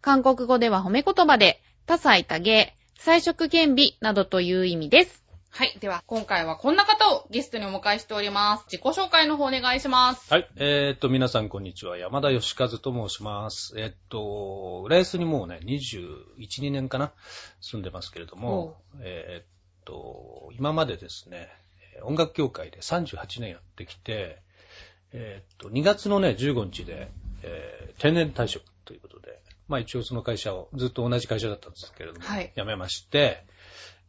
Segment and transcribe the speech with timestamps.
[0.00, 5.24] 韓国語では褒め言葉で、多彩多芸、彩色兼美などという意味です。
[5.50, 5.74] はい。
[5.80, 8.64] では、今回はこんな方をゲストにお迎えしております。
[8.70, 10.30] 自己紹介の方お願いします。
[10.30, 10.48] はい。
[10.56, 11.96] えー、っと、皆さんこんにちは。
[11.96, 13.72] 山田義和と申します。
[13.78, 17.12] えーっと、浦安にもうね、21、2年かな
[17.62, 19.46] 住んでますけれども、えーっ
[19.86, 21.48] と、今までですね、
[22.02, 24.42] 音楽協会で38年やってきて、
[25.12, 27.10] えーっと、2月のね、15日で、
[27.42, 28.62] えー定年退職
[29.68, 33.44] まあ一応その会社を、ずっと同じ会社だったんですけれども、はい辞めまして、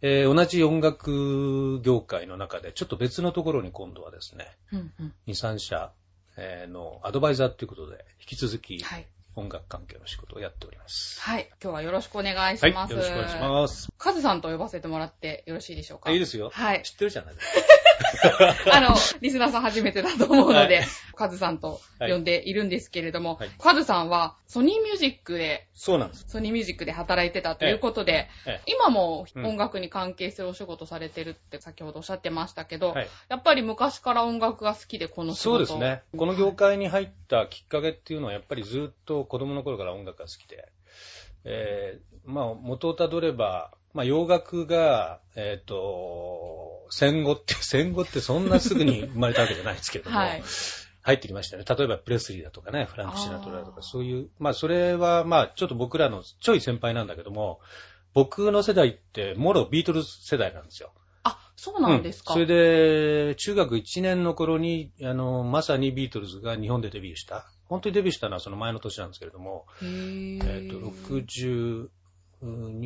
[0.01, 5.13] えー同じ音楽業界の中で、ちょっと別のところに今度はですね、うんうん。
[5.27, 5.91] 2、3社
[6.37, 9.07] えーのアドバイザーということで、引き続きはい。
[9.35, 11.21] 音楽関係の仕事をやっております。
[11.21, 11.47] はい。
[11.61, 12.91] 今日はよろしくお願いしはい、ます。
[12.93, 13.87] よろしくお願いします。
[13.99, 16.09] カズさんと呼ばせてもらってよろしいでしょうか？
[16.09, 16.49] あいいですよ。
[16.51, 16.81] はい。
[16.81, 17.47] 知ってるじゃないです
[18.71, 20.85] あの、リスナーさん初めてだと思うので、はい。
[21.15, 23.49] カズさんと呼んでいるんですけれども、はい。
[23.59, 26.25] カズさんはソニーミュージックで、そうなんです。
[26.27, 33.07] ソニーミュージックで働いてたということで、え今もうん音楽に関係するお仕事されてるって先ほどおっしゃってましたけど、はい。
[33.29, 36.03] やっぱり昔から音楽が好きでこの仕事そうですね。
[36.15, 40.69] この業界に入ったきっかけっていうのは、やっぱりずっと子供の頃から音楽が好きで、
[41.43, 50.43] えーまあ、元をたどれば、まあ、洋楽が、えっ、と、戦後って、 戦後ってそんなすぐに生まれたわけじゃないですけれども、はい
[51.01, 51.63] 入ってきましたね。
[51.63, 57.61] 例えばプレスリーだとかね、フランク・シナトラだとか、そういう、まあ、それは、まあ、ちょっと僕らのちょい先輩なんだけども、
[58.13, 60.91] 僕の世代って、もろビートルズ世代なんですよ。
[61.23, 62.33] あ、そうなんですか。
[62.33, 67.49] うんそれで、中学1年の頃に、あの、まさにビートルズが日本でデビューした。
[67.69, 71.89] 本当にデビューしたのはその前の年なんですけれども、えっ、と、62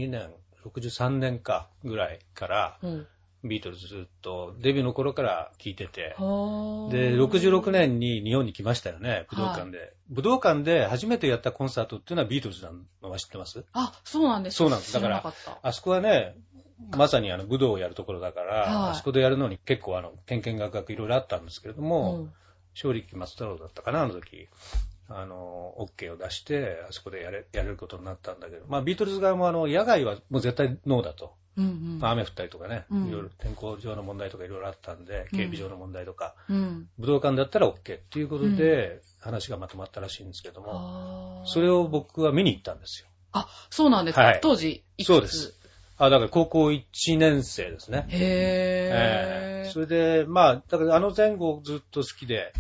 [0.09, 0.33] 年、
[0.65, 3.07] 63年かぐらいから、うん。
[3.43, 9.93] ビートルズずっとデビューの頃から聴いてて、で、66年に日本に来ましたよね、武道館で。
[10.09, 13.65] 武道館で初めてやったコンサートっていうのはビートルズなのは知ってます？
[13.73, 14.55] あ、そうなんです。
[14.55, 14.93] かそうなんです。
[14.93, 15.33] だから
[15.63, 16.35] あそこはね、
[16.95, 18.91] まさにあの武道をやるところだから、はい。
[18.91, 22.33] あそこでやるのに結構あの、けんけんがくがくいろいろあったんですけれども、うん。
[22.75, 24.49] 勝力松太郎だったかな、あの時。
[25.17, 31.33] あの、OK を出して、あそこでやれ、やれることになったんだけど、まあ、ビートルズ側もあの、野外はもう絶対ノーだと。
[31.57, 31.99] うんうん。
[31.99, 33.07] まあ、雨降ったりとかね、うん。
[33.09, 35.37] いろいろ天候上の問題とかいろいろあったんで、うん。
[35.37, 36.87] 警備上の問題とか、うん。
[36.97, 43.07] 武道館だったら OK っていうことで、話がまとまったらしいんですけども、それを僕は見に行ったんですよ。
[43.33, 44.21] あ、そうなんですか。
[44.21, 44.39] はい。
[44.41, 45.07] 当時、いくつ？
[45.07, 45.53] そうです。
[45.97, 48.05] あ、だから高校1年生ですね。
[48.09, 48.19] へー。
[49.63, 49.69] ええ。
[49.71, 52.53] それで、まあ、だからあの前後ずっと好きで、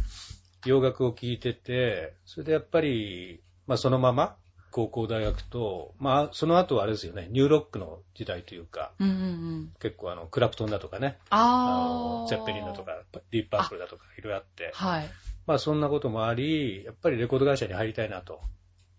[0.65, 4.35] 洋楽を聴いてて、それでやっぱり、まあそのまま、
[4.71, 9.73] 高校大学と、まあその後はあれですよね、ニューロックの時代というか、うんうんうん。
[9.79, 12.21] 結構あの、クラプトンだとかね、あー。
[12.23, 12.83] のゼッペリンだと。
[12.83, 15.09] か、ディープパープルだとかいろいろあって、はい。
[15.45, 18.41] まあそんなこともあり、やっぱりレコード会社に入りたいなと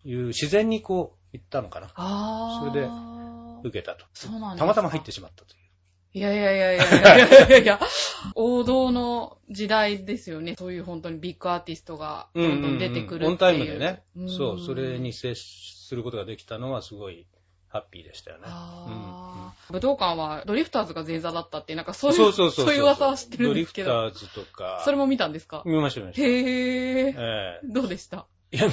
[0.04, 1.88] いう、自然にこう、行ったのかな。
[2.60, 2.88] それで
[3.68, 4.04] 受けたと。
[4.12, 5.61] そうなんですかたまたま入ってしまったという。
[6.14, 7.80] いやいやいやいやいや いや
[8.34, 10.56] 王道の時代ですよね。
[10.58, 13.30] そういう本当にビッグアーティストがどんどん出てくるっていう。
[13.30, 17.26] オンタイムでね、うんそう、それに接することができたのはすごい
[17.68, 18.44] ハッピーでしたよね。
[18.46, 23.90] あー武道館はドリフターズが前座だったってなんかそういう、そうそうそうそういう噂は知ってるんですけど。
[23.94, 25.62] ドリフターズとか、それも見たんですか？
[25.64, 26.22] 見ました見ました。
[26.22, 27.14] へー。
[27.16, 28.26] えどうでした？
[28.50, 28.68] えいや、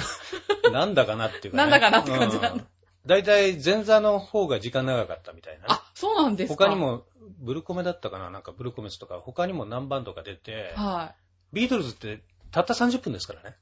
[0.72, 1.62] なんだかなっていうか、ね。
[1.62, 2.66] なんだかなって感じなんだう
[3.10, 6.76] 大体前座の方が時間長かったみたいなね、あ、そうなんですか他に。
[6.76, 7.02] も、
[7.40, 8.30] ブルコメだったかな？
[8.30, 11.12] なんかブルコメスとか、他にも何バンドか出て、は
[11.52, 11.56] い。
[11.56, 12.22] ビートルズって
[12.52, 13.56] たった30分ですからね。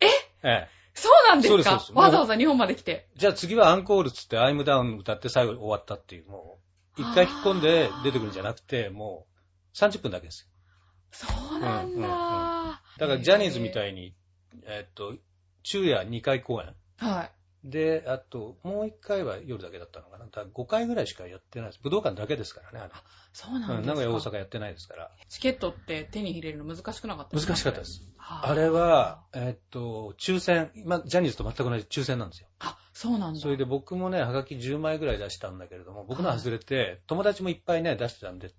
[0.00, 0.06] え？
[0.06, 0.68] ええ。
[0.94, 1.50] そうなんですか？
[1.50, 3.06] そうですそうですわざわざ日本まで来て。
[3.16, 6.58] じゃあ次はアンコールっつって、アイムダウン歌って最後終わったっていう、も
[6.98, 9.26] う、一回引っ込んで出てくるんじゃなくて、も
[9.74, 10.48] う、30分だけですよ。
[11.10, 11.26] そ
[11.56, 11.98] うなんだ。
[11.98, 12.56] うんうんうん
[12.98, 13.90] だからジャニーズみたい。
[13.90, 14.14] いに、
[14.64, 15.14] えっと、
[15.62, 16.74] 昼夜2回公演。
[16.96, 17.30] はい。
[17.68, 20.24] で、あと、もう1回は夜だけだったのかな。
[20.26, 21.80] だから5回ぐらいしかやってないです。
[21.82, 22.78] 武道館だけですからね。
[22.78, 22.90] あれ
[23.32, 23.78] そうなんですか。
[23.78, 25.10] うん、名古屋、大阪やってないですから。
[25.28, 27.52] チケットって手に入れるの難しくなかったですか？
[27.52, 28.08] 難しかったです。
[28.16, 32.48] はあれは、えっと、抽選、今、ジャニーズと全く同じ抽選なんですよ。
[32.60, 33.40] あ、そうなんだ。
[33.40, 38.52] それで僕もね、はがき10枚ぐらい出したんだけれども、僕のは外れて、友達もいっぱいね、出してたんで、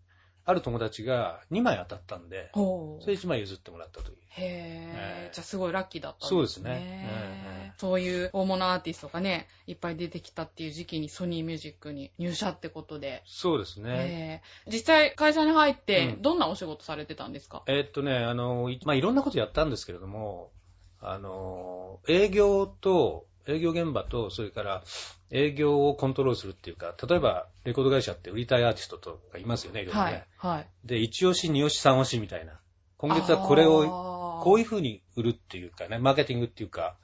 [0.47, 4.17] ある友達が2枚当たったんで、それ1枚譲ってもらったという。
[4.29, 7.01] へええ、じゃあすごいラッキーだったんそうですね。
[7.03, 13.21] ええそういう大物アーティストがね、いっぱい出てきたっていう時期にソニーミュージックに入社ってことで。
[13.25, 14.41] そうですね。
[14.65, 14.71] ええ。
[14.71, 16.21] 実際会社に入ってうん。
[16.21, 20.51] どんなお仕事されてたんですか、えーっとね、あの、いまあ、いろんなことやったんですけれども、
[21.01, 24.83] あの、営業と、営業現場と、それから
[25.31, 30.25] 営業をコントロールするっていうか、例えばレコード会社って売りたいアーティストとかいますよね、いろいろはね。
[30.43, 30.47] い。
[30.47, 30.67] はい。
[30.85, 32.59] で、1押し、2押し、3押しみたいな。
[32.97, 36.95] 今月はこれを、こういいう風に売るっていうかね、マーケティングっていうか、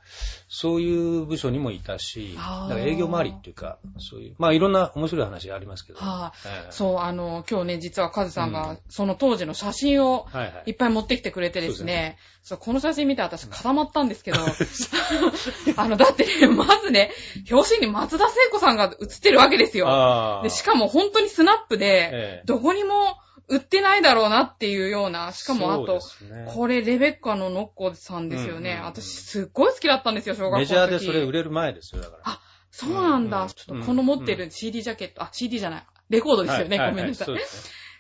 [0.48, 2.70] そういう部署にもいたし、あー。
[2.70, 6.00] だから営業周りっていうか、そういう、まあいろんな面白い話がありますけど。
[6.00, 6.72] はい、ええ。
[6.72, 14.40] そう、あの、今日ね、実はカズさんがうん、その当時の写真をはいっぱい持ってきてくれてですね、そうこの写真見て私固まったんですけど、
[15.78, 17.12] あの、だってね、まずね、
[17.52, 19.88] 表紙に松田聖子さんが写ってるわけですよ。
[19.88, 20.44] ああ。
[20.44, 22.44] で、しかも本当にスナップで、ええ。
[22.46, 28.72] どこにも売ってないだろうなっていうような、しかもあと、ねこれレベッカのノッコさんですよね。
[28.72, 30.70] うんうんうん私すっごい好きだったんですよ、小学校の時。
[30.72, 32.22] メジャーでそれ売れる前ですよ、だから。
[32.26, 32.42] あ
[32.72, 33.44] そうなんだ。
[33.44, 35.86] うんちょっとこの持ってる CD ジャケット、あ、CD じゃない。
[36.10, 36.78] レコードですよね。
[36.78, 37.28] はいごめんなさい。
[37.30, 37.50] はいはい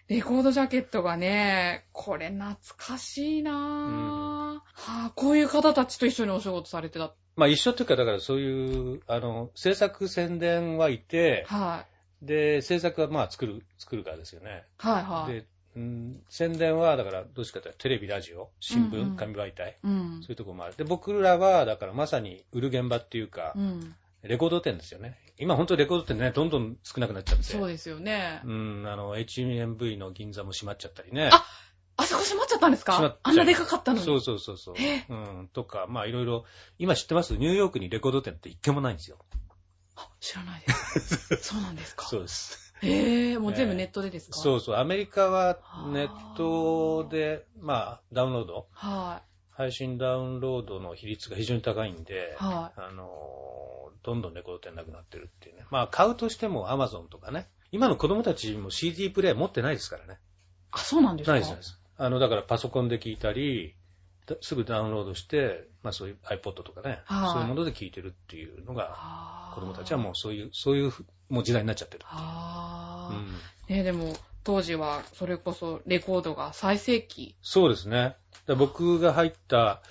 [0.09, 7.15] レコードジャケットがね、これ懐かしいなぁ、はあ、こういう方たちと一緒にお仕事されてた。
[7.35, 11.92] まあ一緒っていうか、だからそういう、あの、制作宣伝はいて、はい。
[12.25, 14.63] で、制作はまあ作る、作るからですよね。
[14.77, 15.33] はいはい。
[15.33, 20.75] で、うん、宣伝は、だから、どうしかというとテレビ、ラジオ、新聞、うんうん紙媒体、うんそういうところもある。
[20.75, 23.95] で、僕らは、だからまさに売る現場っていうかう、ん。
[24.21, 25.17] レコード店ですよね。
[25.37, 27.43] 今本当にレコード店ね、どんどん少なくなっちゃって。
[27.43, 28.41] そうですよね。
[28.45, 31.29] うん、あの、HMV の銀座も閉まっちゃったりね。
[31.31, 31.43] あ
[31.95, 33.17] あそこ閉まっちゃったんですか？
[33.21, 34.05] あんなでかかったのに。
[34.05, 34.75] そうそうそうそう。
[34.79, 36.45] えうん、とか、まあいろいろ、
[36.79, 37.35] 今知ってます？
[37.35, 39.17] ニューヨークにレコード店って一軒もないんですよ。
[39.95, 41.35] あ知らないです。
[41.53, 42.05] そうなんですか。
[42.05, 42.73] そうです。
[42.81, 44.37] へえ、もう全部ネットでですか？
[44.37, 44.75] そうそう。
[44.75, 45.57] アメリカは
[45.93, 52.43] ネットで、まあ、ダウンロード、は配信ダウンロードの比率が非常に高いんで、い。
[52.43, 55.65] はあの、どんどんレコード店なくなってるっていうね。
[55.69, 57.47] まあ、買うとしても Amazon とかね。
[57.71, 60.15] 今の子供たちも CD プレイ持ってないですからね。
[60.15, 60.17] い。
[60.71, 61.31] あ、そうなんですか？
[61.33, 61.79] ないです、ないです。
[61.97, 63.82] あの、だからパソコンで聞いたり、だ
[64.41, 72.05] すぐダウンロードして、まあそういう iPod とかね、はいそういうもので聞いてるっていうのが、子供たちはもうそういう、そういうふもう時代になっちゃってる。
[72.05, 73.15] ああ、
[73.69, 77.35] うん、ねでも、当時はそれこそレコードが最盛期。
[77.41, 78.15] そうですね。
[78.45, 79.81] だ僕が入った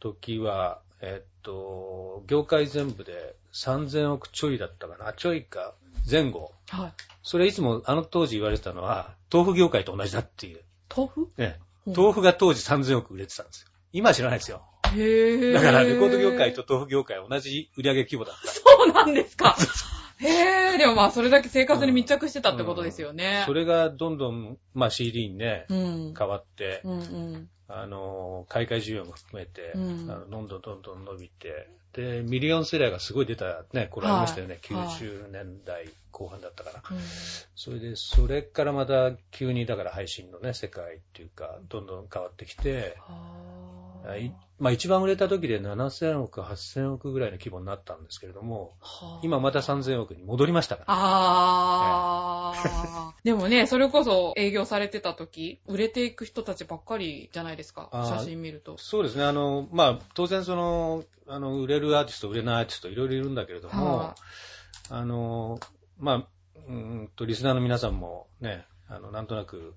[0.00, 5.74] 時は、えっと、業界全部で3000億ちょいだったかな、ちょいか
[6.10, 6.52] 前後。
[6.68, 6.92] はい。
[7.22, 10.60] それいつもあの当時言われてたのは、豆腐業界と同じだっていう。
[10.94, 11.28] 豆腐？
[11.36, 13.68] ね、うん豆腐が当時3000億売れてたんですよ。
[13.92, 14.62] 今は知らないですよ。
[14.94, 15.52] へえ。
[15.52, 16.64] だからレコード業界と。
[16.68, 18.48] 豆腐業界は同じ売上規模だった。
[18.48, 19.56] そうなんですか。
[20.18, 23.42] へえ、でもまあそれだけ生活に密着してたってことですよね。
[23.46, 26.14] それがどんどん、まあ CD にね、うん。
[26.16, 27.48] 変わって、うんうん。
[27.68, 34.58] あの、買い替え需要も含めて、うんあのどんどんどんどん伸びて、で、ミリオンセラーがすごい出たね、これありましたよね。
[34.62, 36.82] はい90年代後半だったかな。
[36.90, 37.02] うん
[37.54, 42.96] それで、それからまた急にだから配信のね、世界っていうか、どんどん変わってきて、
[44.58, 50.94] まあ一番売れた時で7000億、8000億ぐらいの規模になったんですけれども、はあ今また3000億に戻りましたから。
[50.94, 53.14] ああ。
[53.24, 57.88] でもね、それこそ営業されてた時、売れていく人たちばっかりじゃないですか。
[57.92, 58.78] 写真見ると。
[58.78, 64.16] そうですね、あの、まあ当然その、あの、売れるアーティスト、売れないアーティストいろいろいるんだけれども、は
[64.90, 65.58] あの、
[65.98, 66.16] まあ、
[66.68, 69.74] うーんと、リスナーの皆さんもね、あの、なんとなく、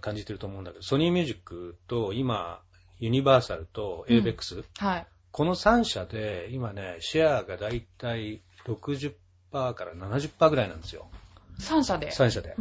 [0.00, 2.62] 感じてると思うんだけど、ソニーミュージックと今、
[3.00, 5.06] ユニバーサルと ABEX、はい。
[5.30, 9.12] この3社で今ね、シェアがだいたい60%
[9.50, 11.08] から70%ぐらいなんですよ。
[11.60, 12.54] 3社で？3社で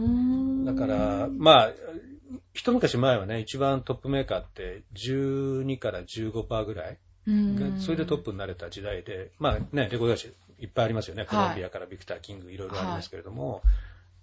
[0.65, 1.71] だから、まあ、
[2.53, 6.97] 一昔前はね、一番トップメーカーって12から15%ぐらい。
[7.25, 10.27] うんそれでトップになれた時代で、まあね、レコード会社
[10.59, 11.25] いっぱいありますよね。
[11.25, 13.61] コロンビアからビクター・キングいろいろありますけれども、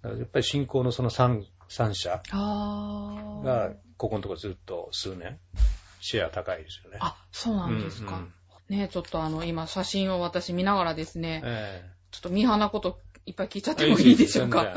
[0.03, 2.21] だからやっぱり新興のその 3, 3社
[3.43, 5.39] が、ここのところずっと数年、
[6.01, 6.97] シェア高いですよね。
[6.99, 8.15] あ、そうなんですか。
[8.15, 8.33] うんうん
[8.69, 14.75] ね、ちょっとあの、今写真を私見ながらですね、えちょっとミーハーなこといっぱい聞いちゃっえてもいいでしょうか。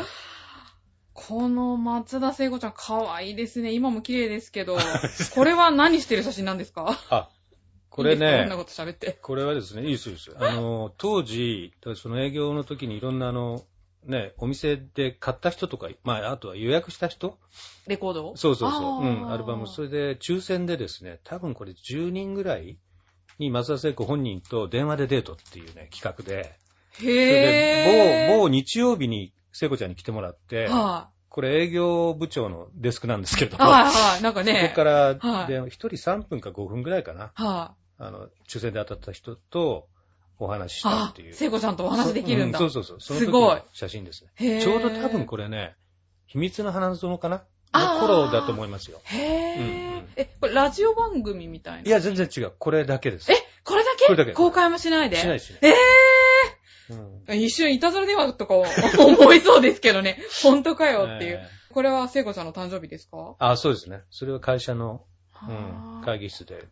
[1.13, 3.73] この松田聖子ちゃん可愛いですね。
[3.73, 4.77] 今も綺麗ですけど、
[5.35, 6.99] これは何してる写真なんですか？
[7.09, 7.31] あ、
[7.89, 9.13] これいいですかこんなね、こと喋って。
[9.23, 10.35] これはですね、いいですいいです。
[10.37, 13.65] あの、当時、その営業の時にいろんなあの、
[14.07, 17.39] ね、お店で買った人とか、まあ、あとは予約した人？
[17.87, 19.03] レコードそうそうそう。
[19.03, 19.67] うん、アルバム。
[19.67, 22.79] それで、抽選でですね、多分これ10人ぐらい
[23.39, 26.55] に松田聖子本人と電話でデートっていうね、企画で、
[26.93, 34.23] それへで、ぇ某、某日曜日に聖子ちゃんに来てもらって、はこれ営業部長のデスクなんですけども、はいはい。
[34.23, 34.61] なんかね。
[34.63, 37.33] ここから、はいで、1人3分か5分ぐらいかな。
[37.35, 39.89] はあの、抽選で当たった人と
[40.39, 40.79] お話しい。
[40.81, 42.59] したあっていう。、聖子ちゃんとお話できるんだ。
[42.59, 43.01] うそうそうそう。
[43.01, 44.31] その時すごいの写真ですね。
[44.37, 45.77] へーちょうど多分これね、
[46.27, 47.45] 秘密の花園かな？
[47.73, 49.01] の頃だと思いますよ。
[49.05, 51.89] へうんうぇんえ、これラジオ番組みたいな？
[51.89, 52.53] いや、全然違う。
[52.59, 53.33] これだけです。
[53.33, 54.07] え、これだけ？
[54.07, 55.17] これだけ公開もしないで？
[55.17, 55.73] しないしない。
[55.73, 55.75] え
[56.91, 58.55] うんぇ一瞬いたずら電話とか
[59.03, 60.19] 思いそうですけどね。
[60.43, 61.37] 本当かよっていう。
[61.43, 63.35] えーこれは聖子ちゃんの誕生日ですか？
[63.41, 64.03] あ、そうですね。
[64.11, 65.05] それは会社の、
[65.49, 66.69] うん、はあ会議室で、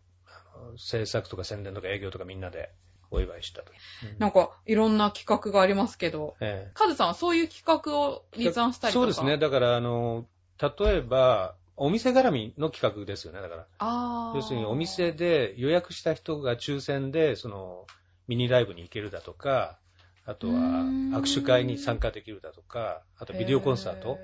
[0.77, 2.69] 制作とか宣伝とか営業とかみんなで
[3.13, 3.71] お祝いしたと。
[4.03, 9.37] うんなんか、いろんな企画がありますけど、ええカズさんはそういう企画を立案したりとかそうですね。。
[9.37, 10.25] だから、あの、
[10.59, 13.41] 例えば、お店絡みの企画ですよね。
[13.41, 17.85] だから、あー要するにお店で予約した人が抽選で、その、
[18.27, 19.79] ミニライブに行けるだとか、
[20.25, 24.17] あとは握手会に参加できるだとか、あとビデオコンサート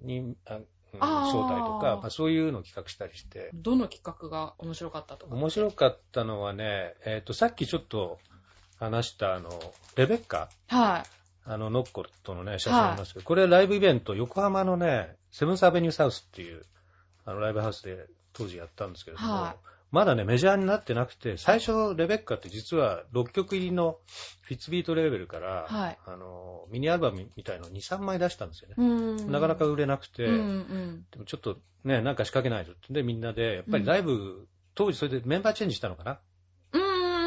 [0.00, 0.36] に
[0.98, 5.34] 招待とか、まあ、そういうのを企画したりして、どの企画が面白かったとか？
[5.34, 8.18] 面白かったのはね、えっ、と、さっきちょっと
[8.78, 9.50] 話した、あの、
[9.96, 10.48] レベッカ？
[10.68, 11.02] はい。
[11.44, 16.62] あの、ノッコとのね、写真ありますけど、これライブイベント、横浜のね、セブンスアベニューサウスっていう、
[17.24, 23.98] あの、ライブハウスで当時やったんですけれども、はいまだね、メジャーになってなくて、最初、レベッカって実は6曲入りの
[24.40, 25.98] フィッツビートレーベルから、はい。
[26.06, 28.74] あの、ミニアルバムみたいのを2、3枚出したんですよね。
[28.78, 29.30] うん。
[29.30, 31.06] なかなか売れなくて、うんうん。
[31.10, 32.90] でもちょっとね、なんか仕掛けないとって。
[32.90, 36.20] んで、みんなで、やっぱりライブ、当時それでメンバーチェンジしたのかな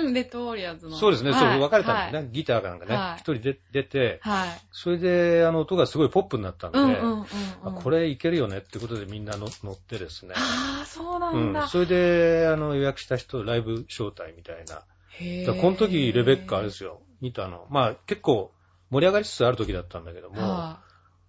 [0.09, 0.95] ん、レッドウォリアーズの。
[0.95, 4.49] そうですね、はいそう、別れたんですね、はいギターかなんかねはい、一、人で出て、はい。
[4.71, 7.25] それで、あの、音がすごいポップになったんで、うんうんうんうん。
[7.63, 11.67] あこれいけるよねってことでみんなの乗ってですね、ああ、そうなうんんだ。
[11.67, 14.83] それで、あの、予約した人、ライブ招待みたいな。
[15.19, 17.67] へこの時、レベッカあれですよ、見たの。
[17.69, 18.51] まあ、結構
[18.89, 20.79] 盛り上がりつつある時だったんだけども、は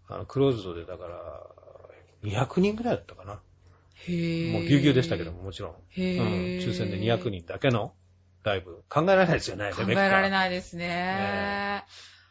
[0.09, 1.43] あの、クローズドで、だから、
[2.23, 3.41] 200人ぐらいだったかな。
[4.09, 4.13] い。
[4.13, 4.53] へえ。
[4.53, 5.75] もうぎゅうぎゅうでしたけども、もちろん。
[5.91, 6.59] へうん、え。
[6.59, 7.93] 抽選で200人だけの
[8.47, 8.85] ライブ。
[8.89, 10.31] 考えられないですよね、考えられい。
[10.31, 11.85] ないですね。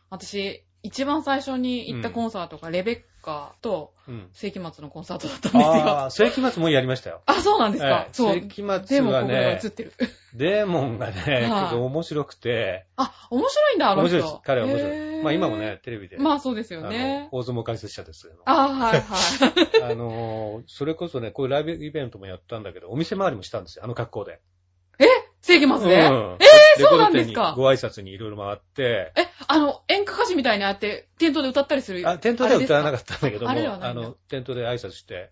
[0.10, 4.30] 私、一番最初に行ったコンサートがレベッカとうん。
[4.34, 5.68] 世紀末のコンサートだったんですよ。
[5.68, 7.24] ああ、世紀末もやりましたよ。
[7.26, 8.10] あ、そうなんですかえ。
[8.12, 8.36] えそう。
[8.36, 9.94] 世紀末はねでもここが映ってる。
[10.36, 14.18] デーモンがね、 はい結構面白くて、あ、面白いんだ、あの人。
[14.18, 14.42] 面白いです。
[14.44, 15.24] 彼は面白い。
[15.24, 16.18] まあ今もね、テレビで。
[16.18, 17.40] まあそうですよあねの。
[17.40, 18.42] 大相撲解説者ですけど。
[18.46, 19.82] あ、はいはい。
[19.82, 24.40] あのー、それこそね、こういうライブイベントもやったんだけど、お店回りもしたんですよ、あの格好で。
[25.46, 27.54] 世紀末で、うんえーそうなんレですか？
[27.56, 35.32] ご挨拶にいろいろ回って、え、あの、演歌歌手みたいにあって、店頭で歌ったりするあ、店頭では歌わなかっったんだけども、あの、店頭で挨拶して、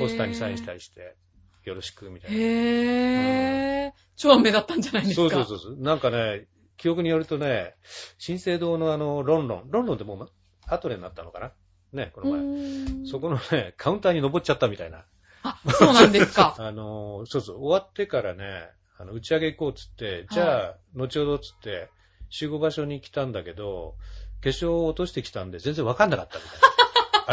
[0.00, 0.78] ポスターにサインしたり。
[0.78, 1.16] りして、
[1.64, 2.36] よろしく、みたいな。
[2.38, 3.92] へー。
[4.16, 5.22] 超目立ったんじゃないですか？
[5.22, 5.76] そうそうそうそう。
[5.82, 7.74] なんかね、記憶によるとね、
[8.18, 10.28] 新生堂のあの、ロンロン、ロンロンってもう、
[10.66, 11.52] アトレになったのかな？
[11.94, 12.40] ね、この前。
[12.42, 15.06] 前そこのね、カウンターに登っちゃったみたいな。
[15.42, 16.56] あ、そうなんですか。
[16.60, 21.90] あのー、そうそう、終わってからね、あの、打ち上げ行こうっつって、じゃあ、後ほどっつって、
[22.30, 23.94] 集合場所に来たんだけど、
[24.42, 26.66] 化粧を落としてきたんで全然わかんなかったみたいな。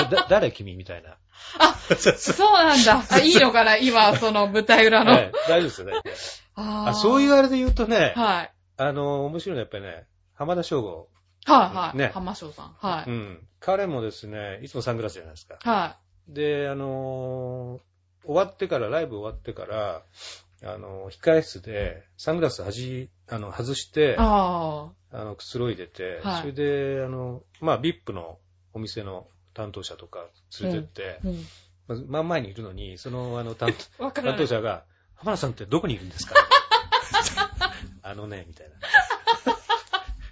[0.07, 1.17] あれ、だ、誰君みたいな。
[1.59, 3.03] あ、そうなんだ。
[3.09, 5.13] あ、いいのかな今、その舞台裏の。
[5.13, 5.93] ええ大丈夫ですよね。
[6.55, 7.33] ああ、そういうう。
[7.35, 8.51] あれで言うとね、はい。
[8.77, 11.09] あのー、面白いのはやっぱりね、浜田省吾。
[11.45, 11.97] はいはい。
[11.97, 12.75] ね浜翔さん。
[12.79, 13.09] はい。
[13.09, 13.47] うん。
[13.59, 15.57] 彼もですね、いつもサングラスじゃないですか。
[15.59, 17.93] はで、あのー
[18.25, 20.01] 終わってから、ライブ終わってから、
[20.65, 28.39] あのー控え室で、サングラスはじ、あの、外してい。、ああの、くつろいでて、はいそれで、あの、まあ、VIP の
[28.73, 30.25] お店の担当者とか
[30.61, 31.27] 連れてって、あ。
[31.27, 31.45] うん。
[31.87, 33.73] まず真ん前にいるのに、その、あの、担。
[33.99, 36.35] 当者が、浜田さんってどこにいるんですか？
[38.01, 38.75] あのね、みたいな。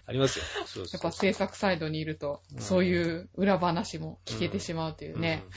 [0.08, 0.46] ありますよ。
[0.66, 5.44] そうそうやっぱ制作サイドにいると、うんそういう裏話も聞けてしまうというね。
[5.46, 5.52] うん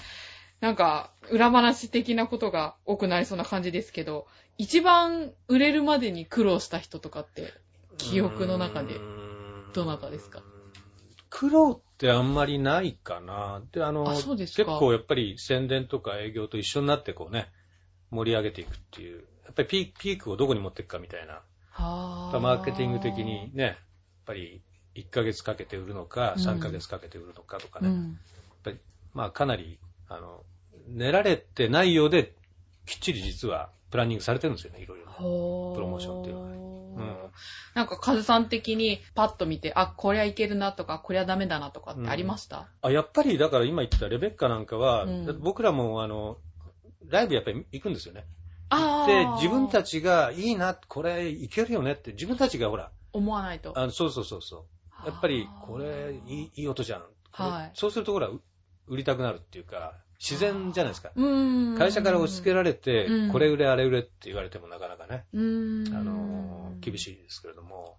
[0.65, 7.53] なんか、裏話的なことが多くなりそうな感じですけど、一番売れるまでに苦労した人とかって、
[7.99, 8.99] 記憶の中で
[9.75, 10.43] どなたですか？
[11.29, 13.63] 苦労ってあんまりないかな。
[13.73, 17.53] で、あの、あ結構やっぱり宣伝とか営業と一緒になってこうね、
[18.11, 19.23] 盛り上げていくっていう。
[19.45, 21.43] やっぱりピークをどこに持っていくかみたいな。
[21.73, 23.77] はマーケティング的にね、やっ
[24.25, 24.63] ぱり
[24.95, 27.89] 1ヶ月かけて売るのか、うん3ヶ月かけて売るのかとかね。
[27.89, 28.19] やっうん。
[28.63, 28.79] ぱり、
[29.13, 29.79] まあかなり、
[30.09, 30.45] あの、
[30.89, 32.33] 練られてないようで、
[32.87, 35.07] きっちり実はプランニングされてるんですよね、いろいろ。
[35.13, 37.17] ほープロモーションっていうのはねうん
[37.75, 46.39] なんか、カズさん的にパッと見て、あ、こりゃいけるなとか、こりゃダメだなとかってありました、あ、やっぱりだから今言ったレベッカなんかは、うん僕らもあの、
[47.09, 48.25] ライブやっぱり行くんですよね。
[48.69, 53.73] あで、ー自分たちがいいな、これいけるよねって、自分たちがほら、思わないと。
[53.77, 54.67] あのそうそうそうそ
[55.05, 55.07] う。
[55.07, 57.05] やっぱり、これいい、いい音じゃん。
[57.33, 58.29] はいそうするとほら、
[58.87, 61.11] 売りたくなるっていうか、自然じゃないですか。
[61.15, 61.79] うん。
[61.79, 65.95] 会社から押し付けられてうん、これ売れあれ売れって言われてもなかなかね、うん。
[65.95, 67.97] あの、厳しいですけれども、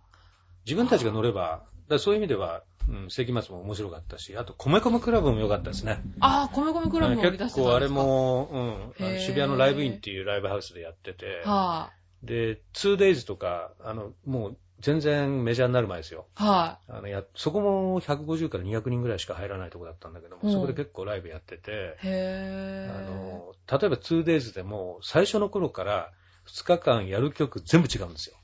[0.65, 1.63] 自分たちが乗れば、
[1.99, 6.01] そういう意味では、うん、世紀末も面白かったし、あと、米米クラブも良かったですね。
[6.19, 11.91] ああ、米米クラブも結構あれ、も、うん、渋谷のライブインっていうライブハウスでやってて、は
[12.23, 16.25] で、2days とか、あの、もう全然メジャーになる前ですよ。
[16.39, 16.43] い。
[16.43, 21.71] はあのやそこも150から200人ぐらいしか入らないとこだったんだけども、うんそこで結構ライブやってて
[22.03, 23.05] い。、へあー。
[23.05, 26.11] の、例えば 2days でも最初の頃から
[26.45, 28.35] 2日間やる曲全部違うんですよ。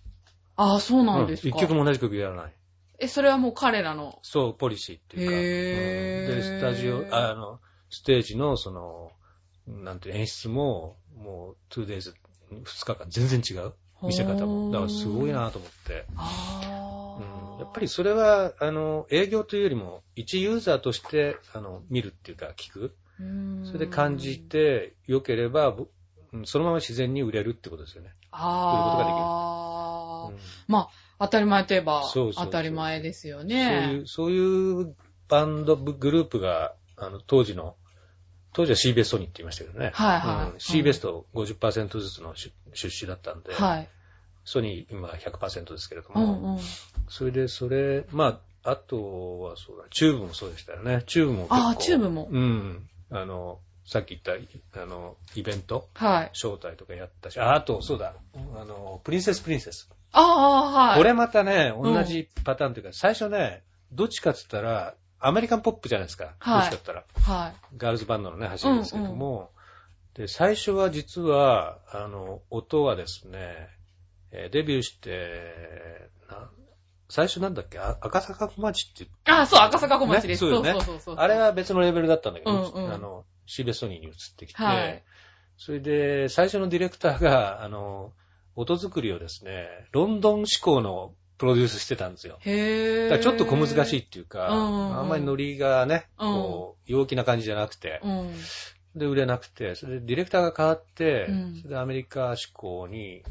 [0.55, 1.57] ああ、そうなんですか。
[1.57, 2.53] 1曲も同じ曲やらない。
[2.99, 4.19] え、それはもう彼らの？
[4.23, 5.31] そう、ポリシーっていうか。
[5.33, 5.37] う
[6.23, 7.59] んで、スタジオ、あの、
[7.89, 9.11] ステージのその、
[9.67, 12.13] なんていう演出も、もう 2days、
[12.63, 13.73] 2日間全然違う。
[14.01, 14.71] 見せ方も。
[14.71, 16.05] だからすごいなと思って。
[16.15, 22.95] うんやっぱりそれは、あの、営業というよりも、一ユーザーとして、あの、見るっていうか、聞く。
[23.19, 25.75] りそれで感じて、良ければ、
[26.45, 28.13] そのまま自然に売れるってことですよね。
[28.31, 30.31] ああ、
[30.67, 30.89] まあ、
[31.19, 33.99] 当たり前といえば当たり前ですよそういね。
[34.03, 34.95] う、そういう
[35.27, 37.75] バンド、グループが、あの、当時の、
[38.53, 39.91] 当時は C ベストにって言いましたけどね。
[39.93, 43.89] はいはいうん、C ベスト50%ずつの出出資だったんで、はい。
[44.43, 46.59] ソニー今100%ですけれどうも、んうん。
[47.07, 51.03] それで、それ、まあ、あとはそうだ、チューブもそうでしたよね。
[51.07, 51.69] チューブも結構。
[51.69, 52.89] あチューブもうん。
[53.09, 56.31] あの、さっき言った、あの、イベント、はい。
[56.33, 59.89] 招待とかやったし、あ、あと、そうだ、あの、プリンセスプリンセス。
[60.11, 60.97] ああ、はい。
[60.97, 66.33] これまたね、うん同じパターンというか、最初ね、どっちかって言ったら、アメリカンポップじゃないですか。
[66.39, 67.03] はいどっちかったら。
[67.37, 67.53] はい。
[67.77, 69.51] ガールズバンドのね、走りですけども、
[70.15, 73.69] で、最初は実は、あの、音はですね、
[74.31, 76.49] えーデビューして、な
[77.09, 77.77] 最初なんだっけ？
[77.77, 80.45] あ赤坂小町って言あ、そう、赤坂小町です。
[80.45, 81.15] ねそうよねそうそうそうそう。
[81.17, 85.03] あれは別のレベルだったんだけど、うんうんあの、シーベソニーに移ってきて、はい
[85.57, 88.13] それで、最初のディレクターが、あの、
[88.55, 92.37] 音作りをですね、ロンドン志向のプロデュースしてたんですよ。
[92.41, 93.09] へー。
[93.09, 98.33] だからちょっと小難しいっていうか、うんあんまりノリがね、うんこう、陽気な感じじゃなくて、うん。
[98.95, 103.23] で、売れなくて、それでディレクターが変わって、うんそれでアメリカ志向に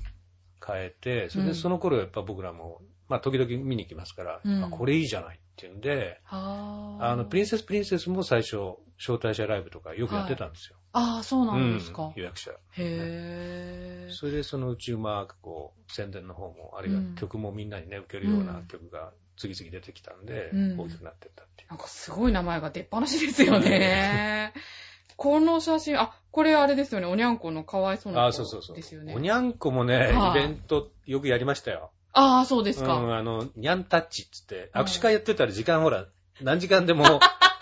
[0.66, 6.20] 変えて、それうんでその頃やっぱ僕らも、まあ時々見に行きますから、うんあこれいいじゃないっていうんで。
[6.28, 8.56] あの、プリンセスプリンセスも最初、
[8.98, 10.79] 招待者ライブとかよくやってたんですよ。
[10.92, 12.04] ああ、そうなんですか。
[12.04, 12.50] うん予約者。
[12.72, 14.12] へー。
[14.12, 21.70] それでそのうちうまくこう、宣伝の方も、あるいはうん曲もみんなにね、受けるような曲が次々出てきたんで、うん大きくなってったっていう。
[21.70, 24.52] なんかすごい名前が出っ放しですよね。
[25.16, 27.06] この写真、あ、これあれですよね。
[27.06, 28.76] おにゃんこのかわいそうなあ、子そうそうそう。
[28.76, 29.14] ですよね。
[29.14, 31.90] おにゃんこもね、はいイベントよくやりましたよ。
[32.12, 32.94] ああ、そうですか。
[32.94, 36.06] うん、あの、にゃんタッチっつって、うん握手会やってたら時間ほら、
[36.40, 37.20] 何時間でも、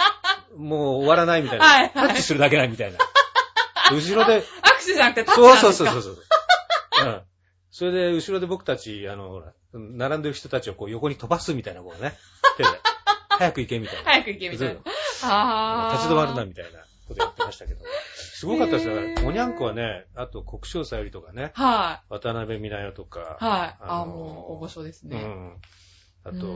[0.57, 1.65] もう終わらないみたいな。
[1.65, 2.99] はいはいタッチするだけないみたいな。
[3.95, 4.43] 後ろで、握
[4.87, 6.25] 手じゃなくてタッチそうなんですかそうそうそう
[6.97, 7.07] そう。
[7.07, 7.23] うん。
[7.71, 12.15] それで、後ろで僕たち、あの、ほら、並んでる人たちをこう横に飛ばすみたいな、こうね。
[12.57, 12.69] 手で。
[13.39, 14.03] 早く行けみたいな。
[14.05, 14.81] 早く行けみたいな。
[15.25, 15.93] ああ。
[15.93, 17.85] 立ち止まるなみたいなことやってましたけど。
[18.17, 19.29] すごかったですよ。
[19.29, 23.45] おにゃんこはね、あと国生さゆりとかね、は渡辺美奈代とか、い。
[23.45, 23.77] はい。
[23.81, 25.21] あもう、大御所ですね。
[25.23, 25.61] うん。
[26.25, 26.47] あと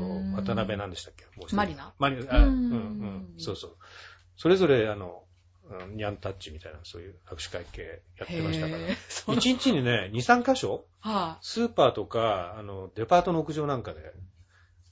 [0.42, 1.24] 渡辺なんでしたっけ？
[1.54, 3.34] マリナマリナ、あ、ううんんうん。
[3.38, 3.76] そうそう。
[4.36, 5.31] それぞれ、あの、うん
[5.94, 8.78] ニャンタッチみたいな、そういう握手会系やってましたから。
[8.78, 10.84] へーそう一日にね、2、3箇所？
[11.00, 14.00] はスーパーとか、あの、デパートの屋上なんかで、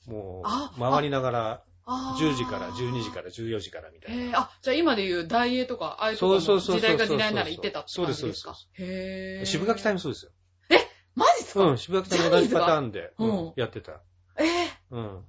[0.07, 1.71] もあう、回りながら、い。
[1.87, 4.39] あー10時から12時から14時からみたいな。
[4.39, 8.55] あ、じゃあ今で言う大英とか、ああいうとこ時代が時代なら行ってたって感じですか？
[8.55, 8.87] そうですそう
[9.41, 9.51] です。
[9.53, 10.33] 渋垣隊もそうですよ。
[11.17, 11.65] マジっすか？
[11.65, 14.01] うん、渋垣隊も同じパターンで、うんやってた。
[14.39, 15.23] えーうん、うん。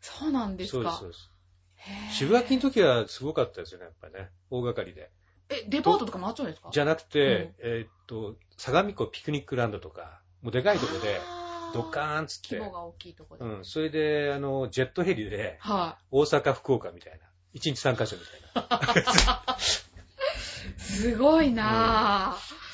[0.00, 1.30] そうなんですかそうです、そうです。
[2.12, 4.30] 渋垣の時はすごかったですよね、やっぱりね。
[4.50, 5.10] 大掛かりで。
[5.48, 6.70] え、デパートとか回っちゃうんですか？
[6.72, 11.20] じゃなくて、えーっと、相模湖ピクニックランドとか、もうでかいとこで、
[11.74, 13.44] ドッカーンっつって規模、が大きいとこで。
[13.44, 17.26] うん、それで、あの、ジェットヘリで、は大阪、福岡みたいな。
[17.54, 19.56] 1日3カ所みたいな。
[19.56, 19.60] い。
[20.80, 22.65] すごいなぁ。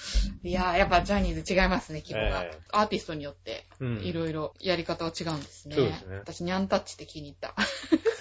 [0.43, 2.43] いやー、やっぱジャニーズ違いますね、規模が。
[2.45, 3.99] ええアーティストによって、うん。
[4.03, 5.75] いろいろやり方は違うんですね。
[5.77, 7.55] そうですね私、ニャンタッチって気に入った。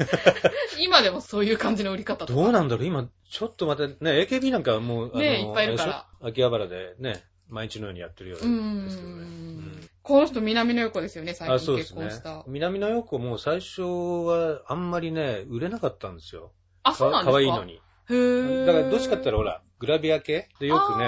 [0.80, 2.26] 今でもそういう感じの売り方。
[2.26, 2.86] どうなんだろう？
[2.86, 6.08] 今、ちょっとまたね、AKB なんかはもう、ねいっぱいいるから。
[6.22, 9.16] 秋葉原でね、毎日のようにやってるよううーですけどね。
[9.24, 9.90] ん。
[10.04, 12.44] この人、南の横ですよね、最あ、近結婚した。。
[12.48, 16.52] 南の横も最初はあんまりね、売れなかったんですよ。
[16.84, 17.32] あ、そうなんですか？
[17.32, 17.64] かわいいの。
[17.64, 17.82] に。
[18.10, 18.66] へー。
[18.66, 21.06] だからどっちかって言ったらほら、グラビア系でよくね、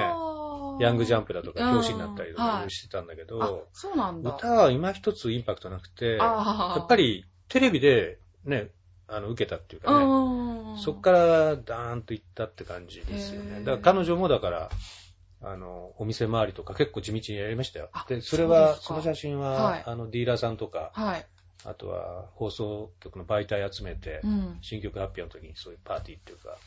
[0.79, 4.36] ヤングジャンプだとかうん表紙になったりとはいかしてたんだけあど、、そうなんだ。
[4.36, 8.69] 歌は今一つインパクトなくて、やっぱりテレビでね、
[9.07, 13.59] あの、受けたっていうかね、うんそっからダーンと行ったって感じですよね。
[13.59, 14.69] だから彼女もだから、
[15.43, 18.05] あの、お店周りとか結構地道にやりましたよあ。
[18.07, 21.25] で、それは、その写真は、はいあの、ディーラーさんとか、はい。
[21.65, 24.57] あとは放送局の媒体集めて、うん。
[24.62, 26.57] 新曲発表の時にそういうパーティーっていうか、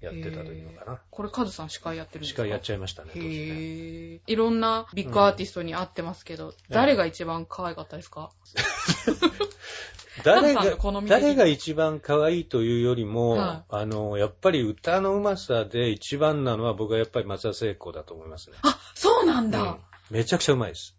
[0.00, 1.00] やってた時のかな。
[1.10, 2.42] これ、カズさん司会やってるんですか？
[2.42, 3.32] 司会やっちゃいましたね、当時ね。
[3.34, 8.30] へーいろんなビッグアーティストに会ってますけど、誰が一番可愛かったですか、
[10.24, 10.64] 誰が
[11.06, 18.56] 誰が一番可愛いというよりも、はあの、やっぱり歌のうまさで一番なのは僕はやっぱり松田聖子だと思いますね。
[18.62, 19.62] あ、そうなんだ。
[19.62, 19.78] うん
[20.10, 20.96] めちゃくちゃうまいです。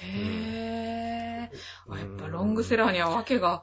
[0.00, 1.92] へー。
[1.94, 3.62] あやっぱうんロングセラーには訳が。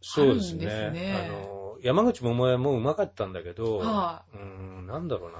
[0.00, 0.66] そうですね。
[0.66, 4.38] あるんですねあの、山口百恵もうまかったんだけど、はう
[4.82, 5.38] ん、なんだろうな。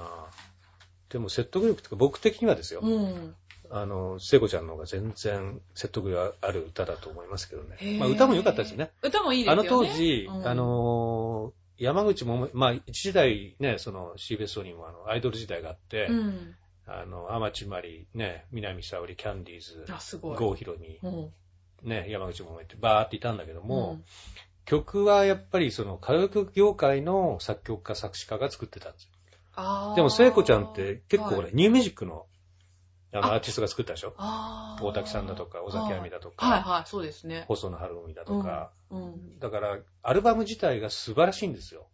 [1.09, 2.81] でも説得力とか僕的にはですよ。
[2.83, 3.35] うん。
[3.71, 8.91] あの、聖子ちゃんの方が全然説得力ある歌だと思いますけどねまあ歌も良かったですよね。
[9.03, 9.69] 歌もいいですあよね。
[9.69, 16.55] の当時、うんあ、のー山口も、まあ、一時代ね、その CBS ソニーもあのアイドル時代があって、うん。
[16.87, 20.37] あの、天地まり、ね、南沙織、キャンディーズ、あ、すごい。
[20.37, 21.89] 郷ひろみ、うん。
[21.89, 24.05] ね、山口百恵ってバーっていたんだけども、うん
[24.65, 29.95] 曲はやっぱりその歌謡曲業界の作曲家、作詞家が作ってたんですよ。
[29.97, 32.27] でも聖子ちゃんって結構ね、はいニューミュージックの
[33.15, 34.15] あのあアーティストが作ったでしょ？
[34.81, 37.45] 大滝さんだとか、尾崎亜美だとか、はいはい、そうですね。
[37.47, 39.39] 細野晴臣だとか、うん。
[39.39, 41.89] だから、アルバム自体が素晴らしいんですよ。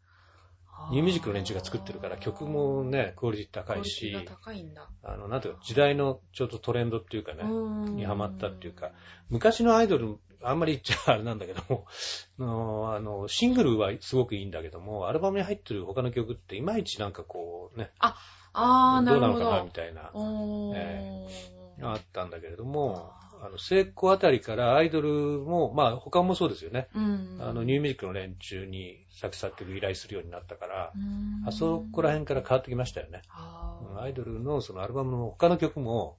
[0.68, 4.88] あニューミュージックの連中が作ってるから、曲もね、クオリティ高いし高いんだ。
[5.02, 8.92] あの、なんていうか、時代のちょっとトレンドっていうかね、うんにハマったっていうか、
[9.28, 11.86] 昔のアイドル、あんまり言っちゃあれなんだけども、
[12.38, 18.16] あの、あのシングルはすごくいいんだけども、アルバムに入ってる他の曲っていまいちなんかこうね、あ
[18.52, 19.38] あ、などうなの。
[19.38, 21.48] かなみたいな、おーえ
[21.82, 26.88] あったんだけれども、あの、成功あたりからアイドルも、まあ他もそうですよね。
[26.94, 27.38] うん。
[27.40, 33.22] あの、ニューミュージックの連中に作詞作曲依頼するようになったから、うんあそこら辺から変わってきましたよね。
[33.30, 36.18] アイドルのそのアルバムの他の曲も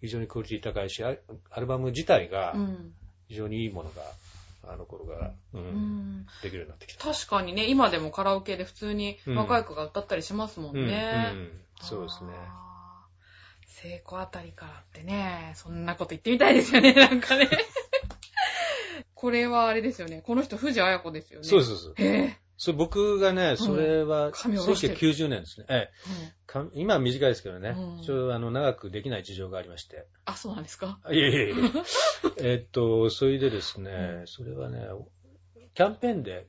[0.00, 1.14] 非常にクオリティ高いし、ア
[1.50, 2.94] アルバム自体がうん。
[3.28, 4.02] 非常にいいものが、
[4.72, 7.12] あの頃から、うんうんできるようになってきた。
[7.12, 11.30] 確かにね、今でもカラオケで普通にうん若い子が歌ったりしますもんね。
[11.32, 12.30] うんうんそうですね。
[12.32, 13.66] あー。
[13.66, 17.48] 聖子あたりからってね、そんなこと言ってみたいですよね、 なんかね。
[19.14, 20.22] これはあれですよね。
[20.26, 21.46] この人、藤あや子ですよね。
[21.46, 22.02] そうそうです。
[22.02, 22.38] へえ。
[22.58, 25.66] それ僕がね、それは髪を下ろしてる1990年ですね。
[25.68, 25.90] ええ
[26.46, 30.06] か今は短いですけどね、うんちょあの長くできない事情がありまして。
[30.24, 30.98] あ、そうなんですか？
[31.10, 31.54] いえいえい
[32.38, 32.40] え。
[32.52, 33.90] えっと、それでですね、
[34.20, 34.86] うんそれはね、
[35.74, 36.46] キャンペーンで、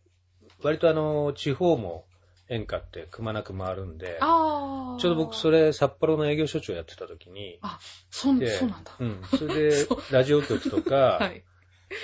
[0.61, 2.05] 割とあの、地方も
[2.49, 4.17] 演歌ってくまなく回るんで。
[4.19, 7.77] ちょうど僕それ札幌の営業所長やってた時に、あ、
[8.09, 8.95] そそうなんだ。
[8.99, 11.43] うん、それで ラジオ局とか、 はい。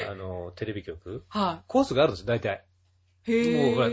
[0.09, 2.65] あの、テレビ局、はコースがあるんですよ、大体。
[3.27, 3.31] い。
[3.31, 3.65] へえ。
[3.65, 3.89] もうほら、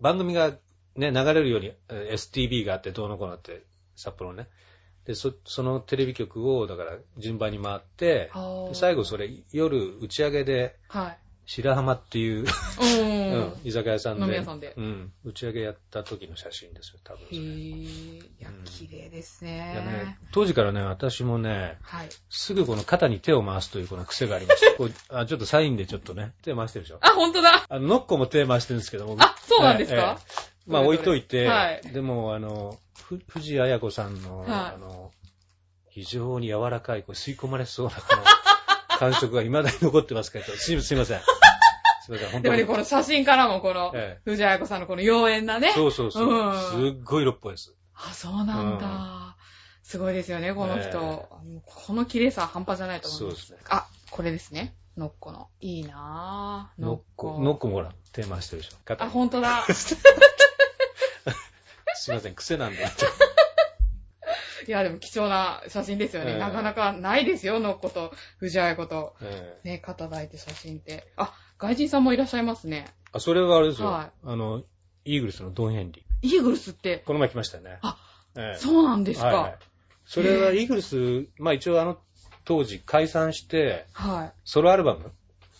[0.00, 0.50] 番組が
[0.96, 3.64] ね、流れるようにえー STB があってどうのこうのって、
[3.96, 4.48] 札幌ね。
[5.04, 11.18] で、そ、そのテレビ局を、だから順番に回って、あーで最後それ夜打ち上げで、はい。
[11.46, 12.46] 白浜っていう、う。
[12.82, 17.32] うんん、居酒屋さんで、飲み屋さんでうん、打ち上げやった時の写真ですよ、多分そ。
[17.32, 17.38] れ。
[17.38, 22.08] いやうん、綺麗ですいやねね。、当時からね、私もね、はい。
[22.30, 24.72] すぐこの肩に手を回すというこの癖がありました。
[24.78, 26.98] こうあちょっとサインでちょっとね、手回してるでしょ。
[27.00, 27.66] あ、本当だ。
[27.68, 29.16] あの、ノッコも手回してるんですけども。
[29.18, 29.96] あ、そうなんですか？
[29.96, 35.12] ええええまあ置いといて、はいでも、あの、ふ藤あや子さんの、はいあの、
[35.90, 38.22] 非常に柔らかい、こう吸い込まれそうな、この
[38.98, 40.94] 感触が未だに残ってますけど、すいません。
[40.94, 42.42] すいません、本当に。
[42.42, 45.72] でもね、この写真からもこの、え藤あや子さんのこの妖艶なね。
[45.74, 46.28] そうそうそう。
[46.28, 47.74] うんすっごい色っぽいです。
[47.94, 49.36] あ、そうなんだ。
[49.82, 50.88] すごいですよね、この人。
[50.88, 51.28] ええも
[51.58, 53.46] うこの綺麗さは半端じゃないと思います。
[53.46, 53.68] そうですね。
[53.68, 54.74] あ、これですね。
[54.96, 55.48] ノッコの。
[55.60, 56.82] いいなぁ。
[56.82, 58.76] ノッコ、ノッコもほら、手回してるでしょ。
[58.84, 59.64] 肩あ、にほんとだ。
[61.96, 62.86] すいません、癖なんで。
[64.66, 66.32] いや、でも貴重な写真ですよね。
[66.32, 69.14] ええなかなかないですよ、ノッコと藤あや子と。
[69.22, 71.06] ええね、肩抱いて写真って。
[71.16, 72.86] あ、外人さんもいらっしゃいますね。
[73.12, 73.88] あ、それはあれですよ。
[73.88, 74.62] はあの、
[75.04, 76.36] イーグルスのドン・ヘンリー。
[76.36, 77.78] イーグルスって、この前来ましたよね。
[77.82, 77.98] あ、
[78.36, 79.26] ええそうなんですか。
[79.26, 79.42] はいは。
[79.42, 79.58] はい
[80.06, 81.98] それはイーグルス、まあ一応あの
[82.44, 83.98] 当時解散して、い。
[84.44, 85.12] ソロアルバム。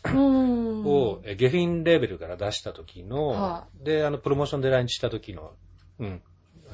[0.06, 5.52] をえゲフィンレーベルから出した時の、はで、あの、プロモーションで来日した時の、
[5.98, 6.22] うん、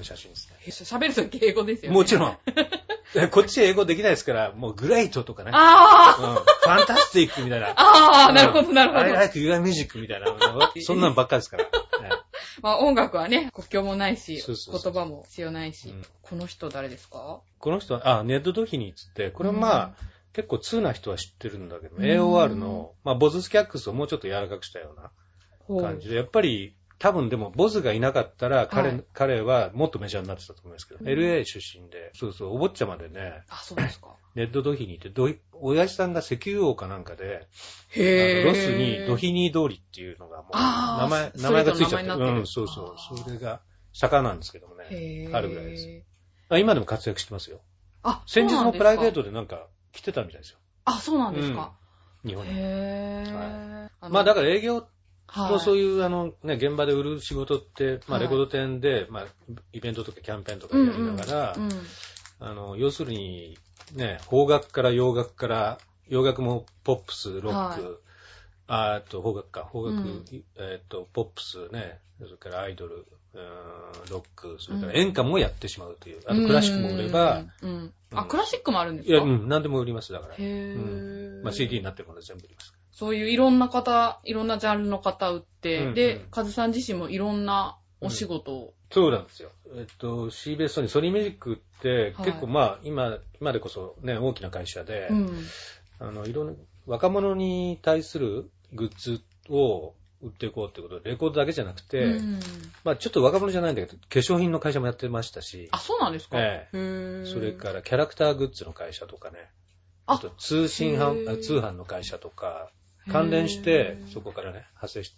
[0.05, 0.57] 写真ですね。
[0.61, 1.97] へ喋るとき英語ですよね。
[1.97, 2.39] もちろん。
[3.17, 5.51] えこっち英語できないですから、もうグレイトとかね。
[5.53, 7.71] あうん、ファンタスティックみたいな。
[7.75, 9.15] あああなるほど、なるほ I ど。
[9.17, 10.27] like your music みたいな。
[10.83, 11.65] そんなんばっかですから。
[11.65, 11.71] ね
[12.63, 17.41] まあ音楽はね、国境もないし、そうそうそう言葉も必要ないし、うんこの人誰ですか？
[17.59, 19.91] この人は、あ、ネッドドヒニーっつって、これはまあ、
[20.33, 34.17] 結構通な人は知ってるんだけど、うん AOR の、まあ、ボズスキャックスをもうちょっと柔らかくしたような感じで、やっぱり、多分でも、ボズがいなかったら、彼、はい彼はもっとメジャーになってたと思いますけど、うん LA 出身で、そうそう、お坊ちゃまでね、あ、そうですか。
[34.37, 37.49] レッドドヒにいて、ドヒ親父さんが石油王かなんかで、
[37.97, 43.63] へあのロスにドヒニー通りっていうのがもう、名前、ス名前がついちゃってるうん、そうそうそれが、
[43.95, 45.31] 坂なんですけどもね。
[45.33, 46.03] あるぐらいです
[46.51, 47.63] あ今でも活躍してますよ。
[48.03, 49.23] あ、先日もプライベート。
[49.23, 50.59] トでなんか来てたみたいですよ。
[50.85, 51.73] あ、そうなんですか。
[52.27, 52.53] 日本に。
[52.55, 54.87] へぇまあだから営業
[55.35, 58.29] らとそういう、あのね、現場で売る仕事って、まあはい。
[58.29, 59.27] レコード店で、まあ
[59.73, 61.62] イベントとかキャンペーンとかやりながら、うん。
[61.62, 61.83] うん
[62.43, 63.59] あの、要するに、
[63.93, 67.77] ね、邦楽から洋楽から、洋楽もポップス、ロック、はい。
[68.66, 70.45] あと、邦楽か、邦楽、うん。
[70.57, 74.99] えーっと、ポップスね、それからアイドル、うーんロック、それからうん。
[74.99, 77.69] 演歌もやってしまうという、あとクラシックも売れば、、うん。
[77.69, 77.77] うん。
[77.77, 79.14] うんあ、クラシックもあるんですか？
[79.14, 80.35] いや、うん、何でも売ります、だから。
[80.38, 82.73] へぇまあ CD になってるものは全部売ります。
[83.01, 89.49] そういういろんな方、いろんなジャンルの方売って、うんでうん、カズさん自身もいろんなお仕事を、そうなんですよ。
[89.75, 92.27] えっと、シーベースソニー、ソニーミュージックってはい。
[92.27, 95.31] 結構まあ、今、今でこそね、大きな会社で、うん。
[95.99, 96.53] あの、いろんな、
[96.87, 102.41] 若者に対するグッズを売っていこうってことで、レコードだけじゃなくて、うん。
[102.85, 105.69] まあちょっと若者じゃないんだけど、化粧品の会社もやってましたし。
[105.73, 106.39] あ、、そうなんですか？
[106.39, 107.33] えへー。
[107.33, 109.51] それからキャラクターグッズの会社とかね、
[110.07, 112.71] ああと通信へ販、通販の会社とか、
[113.11, 115.16] 関連して、そこからね、発生して、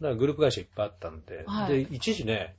[0.00, 1.84] だからグループ会社いっぱいあったんで、はい。
[1.86, 2.56] で、一時ね、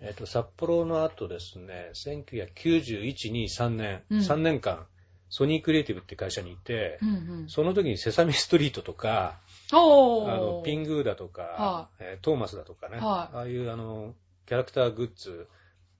[0.00, 4.18] えっ、と、札幌の後ですね、1991、2、3年、うん。
[4.20, 4.86] 3年間、
[5.28, 7.48] ソニークリエイティブって会社にいて、うんうん。
[7.48, 9.40] その時にセサミストリートとか、
[9.72, 13.02] あの、ピングーだとか、はえートーマスだとかね、はい。
[13.02, 14.14] ああいうあの、
[14.46, 15.48] キャラクターグッズ、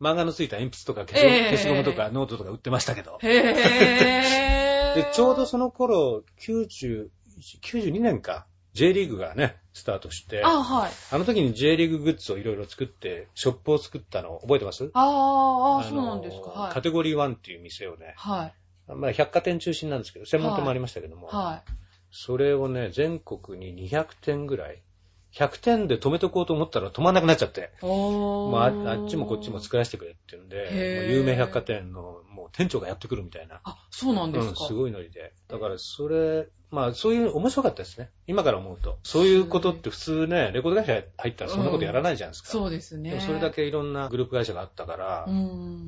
[0.01, 4.95] 漫画のついた鉛筆とか消し,、ええ消しゴムとかノートとか売ってましたけど、へー。
[4.95, 7.09] で、ちょうどその頃、90、
[7.41, 11.19] 92年か、J リーグがね、スタートして、ああ、はい。
[11.19, 14.91] の時に J リーググッズをいろいろ作って、ショップを作ったの覚えてます？
[14.93, 16.51] あーあそうなんですか。
[16.51, 16.73] はい。
[16.73, 18.53] カテゴリー1っていう店をね、は
[18.89, 18.93] い。
[18.93, 21.71] まあ百貨店中心なんですけど、専門店もありましたけども、はい。
[22.11, 24.83] それをね、全国に200店ぐらい、
[25.35, 27.71] 100店で止めとこうと思ったら止まんなくなっちゃって。
[27.83, 33.61] まあ、ああっちもこっちも作らせてくれっていうんで、有名百貨店の店長がやってくるみたいな。
[33.65, 34.67] あ、そうなんですうん、か。
[34.67, 35.33] すごいノリで。
[35.49, 38.11] だからそれ、まあそういう面白かったですね。
[38.27, 38.99] 今から思うと。
[39.03, 42.51] そういうことって普通ね、レコード会社入ったらそんなことやらないじゃないですか。
[42.51, 43.11] そうですね。
[43.11, 45.31] でもそれだけいろんなグループ会社があったから、う。
[45.31, 45.39] うん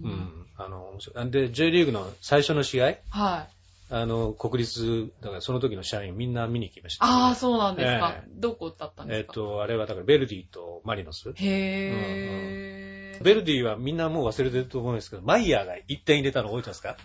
[0.03, 1.31] ん、あの、面白い。
[1.31, 3.49] で、J リーグの最初の試合、はい。
[3.93, 8.29] あの、国立、だからその時の社員みんな見に来ました、ああ、そうなんですかえ。
[8.29, 9.33] どこだったんですか？
[9.33, 11.31] えっと、あれはだからベルディとマリノス。
[11.31, 13.25] へー。
[13.25, 16.97] ベルディはみんなもう忘れてると思うんですけど、マイヤーが1点入れたの覚えてますか？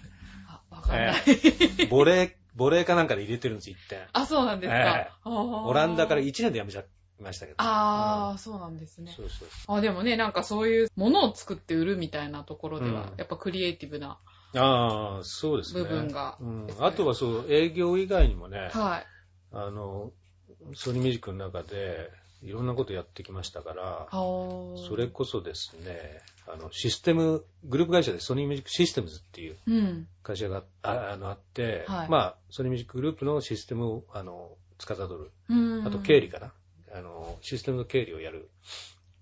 [0.47, 1.87] あ、わかんない。
[1.89, 3.99] ボレー、ボレーかなんかで入れてるんです、1点。
[4.13, 4.75] あ、そうなんですか。
[4.77, 6.85] えーオランダから1年で辞めちゃい
[7.23, 7.55] ましたけど。
[7.61, 9.13] ああ、そうなんですね。
[9.15, 9.47] そうそう。
[9.77, 14.19] あ、でもね、なんかそういうものを作って売るみたいなところでは、うんやっぱクリエイティブな。
[14.55, 15.81] ああ、そうですね。
[15.83, 19.05] 部分がうんあとはそう、営業以外にもね、はい。
[19.51, 20.11] あの、
[20.75, 22.09] ソニーミュージックの中で、
[22.45, 30.07] いろんなことやってきましたから、そそれこそですね、あの、システム、グループ会社でソニーミュージックシステムズっていううん。
[30.21, 35.31] 会社がああのあって、はいまあ、ソニーミュージックグループのシステムを、あの、司る。
[35.49, 35.87] うん。
[35.87, 36.51] あと、経理かな。
[36.93, 38.49] あの、システムの経理をやる。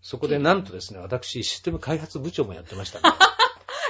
[0.01, 3.09] そこでなんとですね、私、システム開発部長もやってましたんで。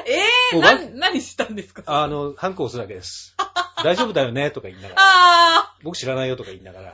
[0.08, 0.20] え
[0.54, 1.84] えー、な、何したんですか？
[1.88, 3.36] あの、ハンコ押すだけです。
[3.84, 4.52] 大丈夫だよね？
[4.52, 6.36] とか言いながら、 あ僕知らないよ？
[6.36, 6.92] とか言いながら、う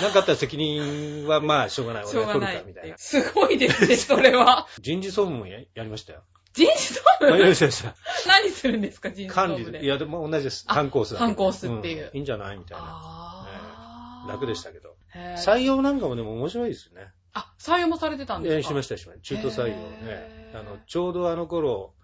[0.00, 2.04] なんかあったら責任はまあしょうがない。
[2.04, 2.98] 俺が取るか、みたいな。
[2.98, 4.66] すごいですね、 それは。
[4.80, 6.22] 人事総務もややりましたよ。
[6.54, 7.30] 人事総務？
[7.30, 7.94] やりました。
[8.26, 9.84] 何するんですか、人事総管理。
[9.84, 10.64] いや、でも同じです。
[10.68, 11.24] あハンコ押すだけ。
[11.24, 12.58] ハンコ押すっていうんいいんじゃない？
[12.58, 14.26] みたいな。
[14.28, 14.96] 楽でしたけど。
[15.36, 17.08] 採用なんかもでも面白いですよね。
[17.32, 18.68] あ、採用もされてたんえですか？
[18.68, 19.22] しました、しました。
[19.22, 19.74] 中途採用
[20.06, 21.94] ねあの、ちょうどあの頃、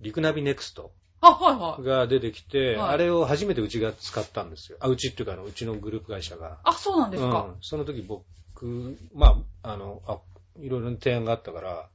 [0.00, 1.82] リクナビネクストあ、はいはい。
[1.82, 4.76] が出てきて、はいあれを初めてうちが使ったんですよ。
[4.80, 6.58] あ、うちっていうか、あの、うちのグループ会社が。
[6.64, 7.46] あ、そうなんですか。
[7.48, 7.56] うん。
[7.62, 10.18] その時僕、まあ、あの、あ、
[10.60, 11.88] いろいろな提案があったから、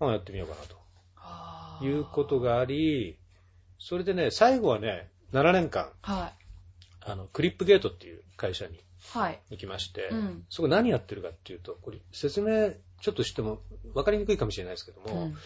[0.00, 0.80] まあやってみようかなと。
[1.82, 2.40] いうこと。
[2.40, 3.16] があり、
[3.78, 6.32] それでね、最後はね、7年間、は
[7.00, 8.80] あの、クリップゲートっていう会社にい。
[9.12, 9.40] はい。
[9.50, 13.60] 行きまして、うんそこ何やってるかっていうと、これ説明ちょっとしても
[13.94, 15.36] 分かりにくいかもしれないですけども、うん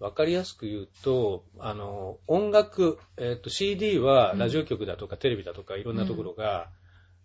[0.00, 6.68] 分かりやすく言うと、あの、音楽、えっ、と CD はラジオ局だとかテレビだとかいろんなところが、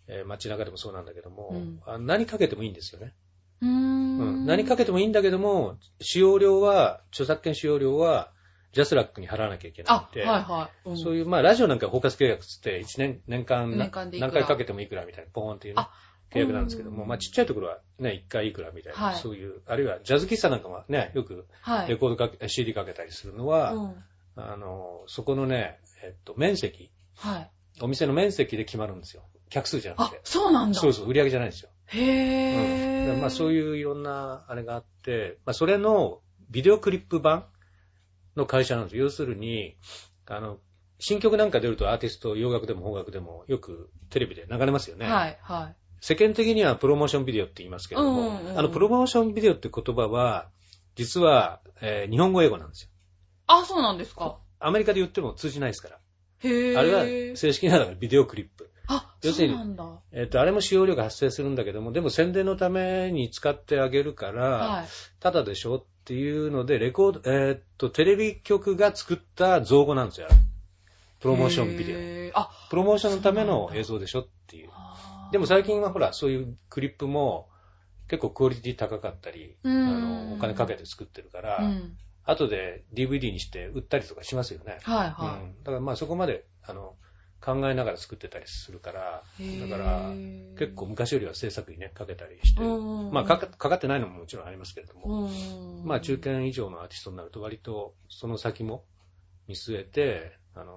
[0.08, 3.14] えー街中でもそうなんだけども、うんあ何かけてもいいんですよね。
[3.62, 4.46] うーうんん。
[4.46, 8.32] 何かけてもいいんだけども、使用料は、著作権使用料は、
[8.72, 10.90] ジャスラックに払わなきゃいけなあ、くて、はいはい。
[10.90, 13.90] うんそういう、まあ、ラジオなんか包括契約つって、1年、年間何
[14.32, 15.82] 回かけてもいくらみたいな、ポーンっていうね。
[15.82, 15.92] あ
[16.32, 21.90] 契約なんですけども、まあちっちゃいところはね、1回いくらみたいな、はいそういう、あるいはジャズ喫茶なんかはね、よくはい。
[21.90, 23.96] レコードかけ、CD かけたりするのは、うん
[24.36, 27.52] あの、そこのね、えっと、面積、はい。
[27.82, 29.24] お店の面積で決まるんですよ。
[29.50, 30.22] 客数じゃなくあて、。
[30.24, 30.80] そうなんだ。
[30.80, 31.70] そうそう、売り上げじゃないんですよ。
[31.88, 33.14] へー。
[33.16, 37.46] うん、まあそういういろんなあれがあって、まあそれのビデオクリップ版
[38.36, 39.04] の会社なんですよ。
[39.06, 39.78] 要するに、
[40.28, 40.58] あの、
[41.00, 45.06] 新曲なんか出るとアーティスト、洋楽でも邦楽でもよくテレビで流れますよね。
[45.08, 45.76] はい、はい。
[46.02, 50.50] 世間的にはプロモーションビデオって言いますけれども、うんうんうんあのプロモーションビデオって言葉は、
[50.96, 52.90] 実は、えー日本語英語なんですよ。
[53.48, 54.38] あ、そうなんですか。
[54.60, 56.00] アメリカで言っても通じないですから。
[56.40, 56.80] へー。
[56.80, 56.94] あれ
[57.32, 58.70] は正式にはだからビデオクリップ。
[58.88, 60.00] あ、要するにそうなんだ。
[60.12, 64.88] えっ、と、あれも使用料が発生するんだけども、でも宣伝のために使ってあげるから、はい。
[65.20, 70.28] ただでしょっていうので、レコード、えーっと、テレビ局が作った造語なんですよ。
[71.20, 72.40] プロモーションビデデオ。
[72.40, 72.70] あ、オ。
[72.70, 74.70] プロモーションのための映像でしょっていう。
[75.32, 77.50] でも最近はほら、そういうクリップも
[78.08, 81.98] 結構クオリティ高かったり、あうんの、お金かけて作ってるから、うん。
[82.26, 84.78] 後で DVD にして売ったりとかしますよね。
[84.84, 85.64] はい、はうん。
[85.64, 86.96] だからまあそこまで、あの、
[87.42, 89.60] 考えながら作ってたりするから、い。
[89.60, 90.14] だから
[90.58, 92.62] 結構、昔よりは制作にね、かけたりして
[93.12, 95.26] まあかかかかってないのももちろんありますけれども、う
[95.86, 95.88] ん。
[95.88, 98.84] まあ中堅以上のアーティストになると割とその先も
[99.48, 100.74] 見据えて、あの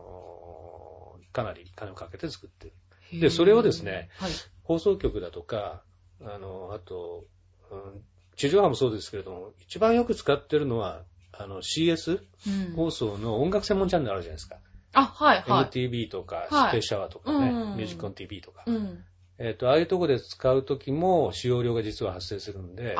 [1.19, 2.75] ーかなり金をかけて作ってる。
[3.20, 4.31] でそれをですね、はい。
[4.62, 5.83] 放送局だとか、
[6.25, 7.25] あの、あと、
[7.70, 8.03] うん
[8.35, 14.57] 地上波もそうですけれども、一番よく使ってるのは、あの CS うん放送の音楽専門チャンネルあるじゃないですか。
[14.94, 15.64] あ、はい、はい。
[15.66, 18.64] MTV とか、はいスペシャワーとかね、うんミュージックオン TV とか。
[18.66, 19.05] うん。
[19.38, 22.96] えっ、と、ああいうとこで使うときも使用料が実は発生するんで。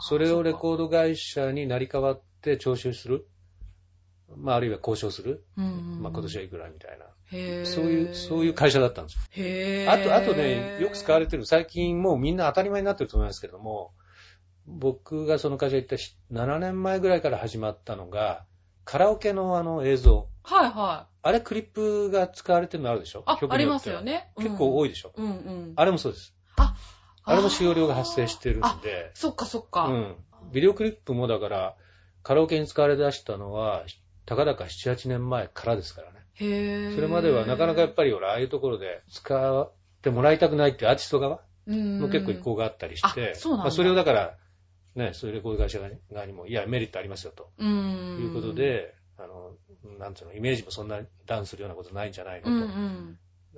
[0.00, 3.26] それをレーコード会社になり代わって徴収する。
[4.34, 5.44] まあ、あるいは交渉する。
[5.56, 5.98] ド、うん。
[6.02, 7.06] まあ、今年はいくらみたいな。
[7.64, 9.20] そういう、そういう会社だったんですよ。
[9.32, 13.92] へーあと、あとね、よく使われてる、最近もうみんな当たり前になってると思いますけども、
[14.66, 18.44] 僕がその会社行ったし7年前ぐらいから始まったのが、
[18.84, 20.28] カラオケのあの映像。
[20.42, 21.16] はい、はい。
[21.22, 23.22] あれクリップが使われてるのあるでしょ？
[23.26, 24.32] あ、ありますよね。
[24.36, 24.88] 結構多い。
[24.88, 25.72] いでしょ、うん、うん。
[25.76, 26.34] あれもそうです。
[26.56, 26.76] あ、
[27.24, 29.86] あれも使用料が発生してるんあで、そっかそっか。
[29.86, 30.16] うん。
[30.52, 31.76] ビデオクリップもだから、
[32.22, 33.84] カラオケに使われ出したのは、
[34.26, 36.20] たかだか7、8年前からですからね。
[36.34, 44.36] へーそれまではなかなかやっぱりほら、ああいうところで使ってもらいたくないっていうアーティスト側の結構意向があったりして、あそうなんだまあ、それをだから、
[44.94, 45.78] ね、そういうレコード会社
[46.12, 48.18] 側にも、いや、メリットありますよとうん。
[48.20, 49.52] いうことで、あの、
[49.98, 52.50] なんつうの、イメージもそんなダウンするようなことないんじゃないのと。
[52.50, 52.64] うん、う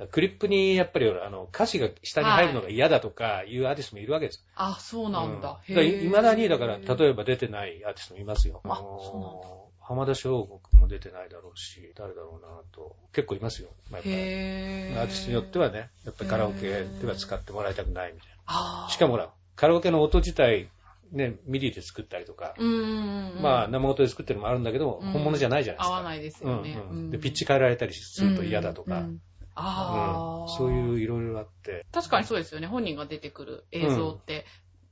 [0.04, 0.08] ん。
[0.10, 4.42] クリップにやっぱりあの歌詞が下に入るのが嫌だとかいうアーティストもいるわけですよ。
[4.54, 5.60] あ、そうなんだ。
[5.68, 8.60] うん、いまだに、だから、例えば出てないアーティストもいますよ。
[8.64, 13.70] あそうなんだ浜田省吾も出てないだろうし、誰だろうなと、結構いますよ。
[13.90, 18.92] まあやっぱアーティストによってはね、やっぱりカラオケでは使ってもらいたくないみたいあな。
[18.92, 20.68] しかもほら、カラオケの音自体、
[21.10, 23.42] ね、 MIDI で作ったりとか、うんうんうん。
[23.42, 25.94] まあ生音で作ってるのもあるんだけど、うん本物じゃないじゃないですか。
[25.94, 26.78] 合わないですよね。
[26.90, 29.20] うんうんうんで、ピッチ変えられたりすると嫌だとか、うんうん
[29.60, 32.66] ああ、うんそういういろいろあって、確かにそうですよね。
[32.66, 34.44] 本人が出てくる映像って、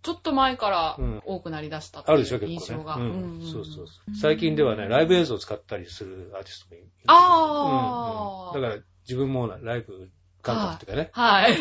[0.07, 2.79] ちょっと前からうん多くなりだしたってあるでしょ、いう結構ね。
[2.79, 2.95] 印象が。
[2.95, 4.15] うんんそうそうそう。
[4.15, 6.87] 最近ではね、ライブ映像を使ったりするアーティストもいる。
[7.09, 10.09] あーうんうんだから、自分もライブ
[10.43, 11.57] 感覚っていうかね、はい。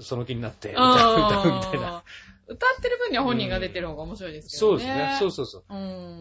[0.00, 0.82] その気になって歌
[1.42, 2.04] うみたいな。
[2.50, 4.84] 歌ってる分には本人が出てる方が面白いですけそうどね。
[4.86, 5.16] ですね。
[5.18, 5.64] そうそうそう。
[5.68, 5.76] う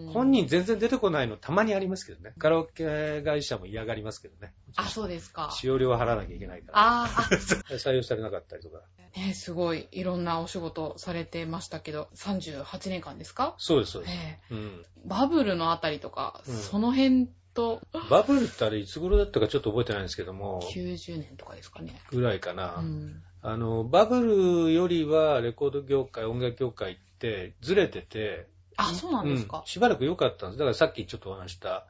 [0.10, 0.12] ん。
[0.14, 2.34] 本人全然出てこないのたまにありますけどね。
[2.38, 4.54] カラオケ会社も嫌がりますけどね。
[4.76, 5.50] あ、そうですか。
[5.54, 7.04] 使用料は払わなきゃいけないから。
[7.04, 8.82] あーあ、 採用されなかったりとか。
[9.16, 13.56] ね、すごいいろんなお仕事されてましたけど、38年間ですか？
[13.58, 14.14] そうです、そうです。
[14.14, 14.86] ええうん。
[15.06, 22.02] バブルのあたりとか、うんその辺と、バブルってあれいつ頃だったかちょっと覚えてないんですけども、90年とかですかね。
[22.12, 22.76] ぐらいかな。
[22.80, 23.24] うん。
[23.50, 29.60] あの、バブルよりはレコード業界、音楽業界ってずれてて、あ、そうなんですか？
[29.60, 29.66] うん。
[29.66, 30.60] しばらく良かったんです。
[30.60, 31.86] だからさっきちょっとお話した、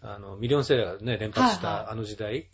[0.00, 2.44] あの、ミリオンセラーね、連発しはいはいたあの時代っ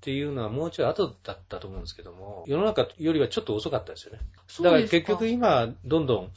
[0.00, 4.18] ていうのはもうちょい後だったと思うんですけども、世の中よりはちょっと遅かったですよね。
[4.64, 6.32] だから結局今、どんどん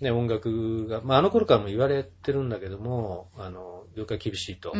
[0.00, 4.70] ね、音楽が、まああの頃からも言われてるんだけども、あの、業界厳しいと。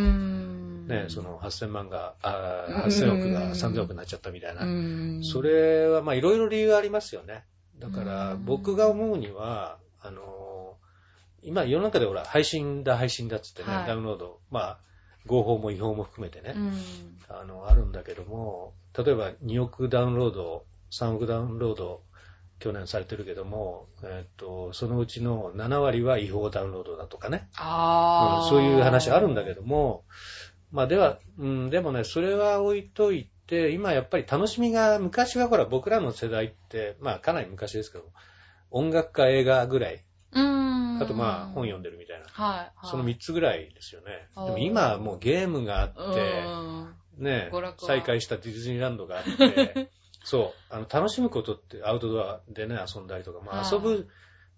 [0.86, 4.62] ね、その8000万が、あー8000億が3000億になっちゃったみたいな。
[4.62, 5.24] うん。
[5.24, 7.44] それは、まあ、いろいろ理由ありますよね。
[7.78, 10.76] だから、うん僕が思うには、あの、
[11.42, 14.78] 今、世の中でほら、配信だ、配信だっつってね、はいダウンロード、まあ、
[15.26, 16.72] 合法も違法も含めてね、うん。
[17.28, 22.02] あの、あるんだけども、例えば2億ダウンロード、3億ダウンロード、
[22.58, 30.04] 去年されてるけども、えっと、そのうちの7割は違法ダウンロードだとかね、ああ、うんそういう話あるんだけども、
[30.72, 38.04] まあでは、うん、でもね、それは置いといで、今やっぱり楽しみが、昔はほら僕らの世代って、まあかなり昔ですけど、
[38.70, 41.02] 音楽か映画ぐらい、うーん。
[41.02, 42.58] あとまあ本読んでるみたいな、はい。
[42.58, 42.70] はい。
[42.82, 44.28] その3つぐらいですよね。
[44.34, 49.90] でも今はもうゲームがあって、うんね再開したディズニーランドがあって、
[50.22, 54.08] そう、あの楽しむことってアウトドアでね、遊んだりとか、まあはい遊ぶ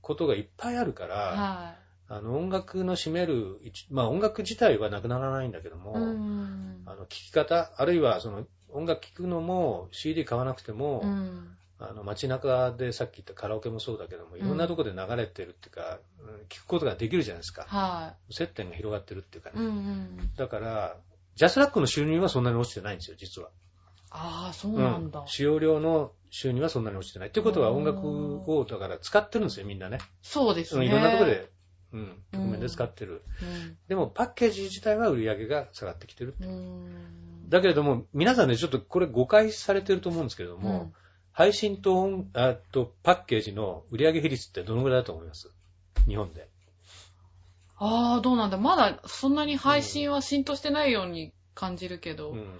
[0.00, 1.74] ことがいっぱいあるから、は
[2.10, 6.00] あの音楽の占める一、まあ音楽自体はなくならないんだけども、い。
[6.00, 6.82] うん。
[6.86, 11.56] あの聴き方、あるいはその音楽聴くのも CD 買わなくても、うん。
[11.80, 17.64] あの街中でさっき言ったカラオケもそうだけども、いろんなとこで流れてるっていうか、うん聞くことができるじゃないですか。
[17.68, 19.52] は接点が広がってるっていうかい。
[19.54, 19.72] うんうね。
[20.24, 20.34] ん。
[20.36, 20.96] だから、
[21.36, 23.50] ジャスラックの収入はそんなに落ちてないんですよ、実は。
[24.10, 25.26] ああ、そうなんだうん。
[25.28, 27.28] 使用料の収入はそんなに落ちてない。
[27.28, 29.98] っていうことはうん音楽をだから使ってるんですよ、みんなね。
[30.22, 30.86] そうですね。
[30.86, 31.48] うんいろんなところで、
[31.92, 33.22] うん、うん局面で使ってる。
[33.42, 33.76] うん。
[33.88, 36.34] でもパッケージ自体は売り上げが下がってきてる。
[36.40, 37.48] うん。
[37.48, 40.94] だけれども、皆さんね、ちょっとこれ誤解されてると思うんですけれども、うん
[41.30, 45.48] 配信と音あとパッケージの売上比率ってどのぐらいだと思います？
[46.08, 46.48] 日本で。
[47.76, 48.58] ああ、どうなんだ。
[48.58, 52.32] まだそんなに配信は浸透してないように感じるけど。
[52.32, 52.58] うん。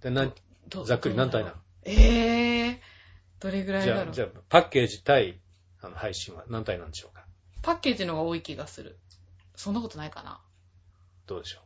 [0.00, 0.32] でな
[0.68, 2.80] どざっくり何対何ええ
[3.40, 5.40] どれぐらいじゃあ、だろうじゃあ、パッケージ対
[5.82, 7.26] あの配信は何対なんでしょうか？
[7.62, 8.98] パッケージの方が多い気がする。
[9.56, 10.40] そんなことないかな。
[11.26, 11.60] どうでしょ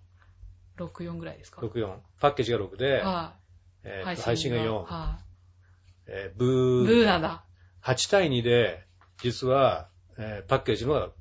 [0.79, 1.61] 64ぐらいですか？
[1.63, 1.97] う ?64。
[2.21, 3.39] パッケージが6で、はい。
[3.85, 4.71] えーと配信が4。
[4.85, 5.19] は
[6.07, 6.35] えーい。
[6.37, 7.45] ブーブーなんだ。
[7.83, 8.85] 8対2で、
[9.23, 9.89] 実は、
[10.19, 11.13] えーパッケージの、うん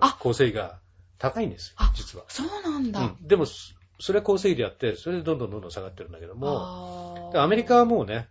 [0.00, 0.78] あ構成比が
[1.18, 2.24] 高いんですよあ、実は。
[2.28, 3.00] そうなんだ。
[3.00, 8.28] うん、でも、そそれは構成比であって、それでどんどんどんどん下がってるんだけども、アメリカはもうね、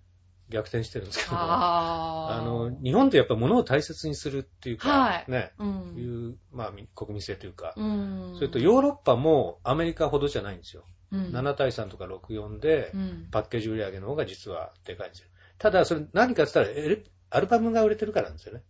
[0.54, 5.64] 逆転してるんですけども、あの、日本ってやっぱ物を大切にするっていうか、はいね、う。
[5.64, 6.30] いん。
[6.30, 8.32] う、まあ、み国民性というか、うん。
[8.36, 10.86] それとヨーロッパもアメリカほどじゃないんですよ。
[11.12, 13.28] うん、7対3とか64でう、ん。
[13.32, 15.28] パッケージ売り上げの方が実はでかいんですよ。
[15.58, 16.98] ただ、それ何かって言ったら、
[17.32, 18.62] アルバムが売れてるからなんですよね。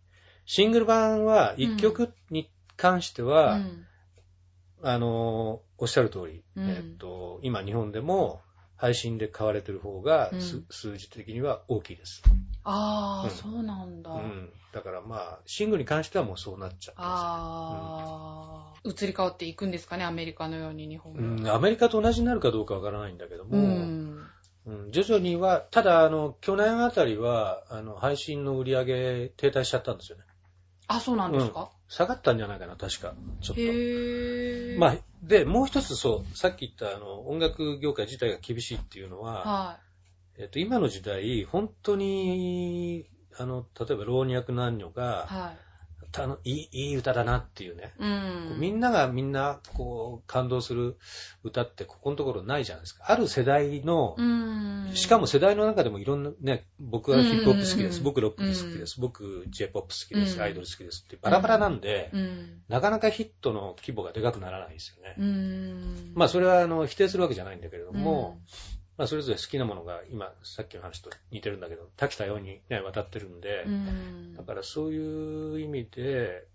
[0.46, 3.86] シングル版は1曲に関しては、うん
[4.86, 8.42] あの、おっしゃる通り、うんえっと、今日本でも
[8.84, 12.22] 配信で買われてる方が、うんす数字的には大きいです。
[12.66, 14.12] ああ、うんそうなんだ。
[14.12, 14.50] うん。
[14.74, 21.18] だからまあ、シングルに関してはもうそうなっちゃってまああ、移り変わっていくんですかね、アメリカのように日本す。
[21.18, 21.44] うも。
[21.44, 24.30] ん、アメリカと同じになるかどうかわからないんだけども、うん。
[24.66, 30.26] うん徐々には、ただ、あの、去年あたりは、あの、配信の売り上げ停滞しちゃったんですよね。
[30.96, 33.14] あ、そうなんですか、下がったんじゃないかな、確か。
[33.42, 33.62] ちょっと。
[33.62, 34.78] へえ。
[34.78, 39.80] まあ、で、もう一つそう、さっき言ったあの、音楽業界自体が厳しいっていうのは、は
[40.38, 44.94] えっと、今の時代、本当に、あの、例えば老若男女い。
[44.94, 45.73] が、はい。
[46.14, 48.58] たのいいいい歌だなっていうね、うん。
[48.60, 50.96] みんながみんな、こう、感動する
[51.44, 53.06] 歌って、ここのところないじゃないですか。
[53.08, 54.92] ある世代の、うん。
[54.94, 57.98] しかも世代の中でもいろんな、ね、僕はヒップホップ好きです。
[57.98, 59.00] うん僕ロック好きです。
[59.00, 60.36] 僕 J-POP 好きです。
[60.38, 62.62] うんアイドル好きですってバラバラなんで、うん。
[62.70, 65.16] なかなかヒットの規模がでかくならないですよね。
[65.18, 66.12] うん。
[66.14, 68.40] まあそれはあの否定するわけじゃないんだけれどうん、も、
[68.98, 76.46] まあそれぞれ好きなものが今、さっきの話と似てるんだけど、多岐多様にね、渡ってるんでう、んだからそういう意味で、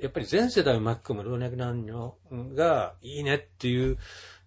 [0.00, 2.14] やっぱり全世代を巻き込む老若男女
[2.54, 3.98] がいいねっていう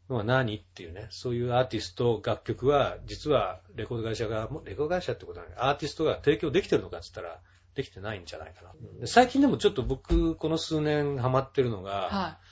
[0.09, 7.39] のは何っていうね、そういうアーティスト、楽曲は、実はレコード会社が、もうレコード会社ってことはない、アーティストが提供できてるのかって言ったら、
[7.75, 8.71] できてないんじゃないかな。
[8.99, 12.45] で最近でもちょっと僕、この数年ハマってるのが、はい。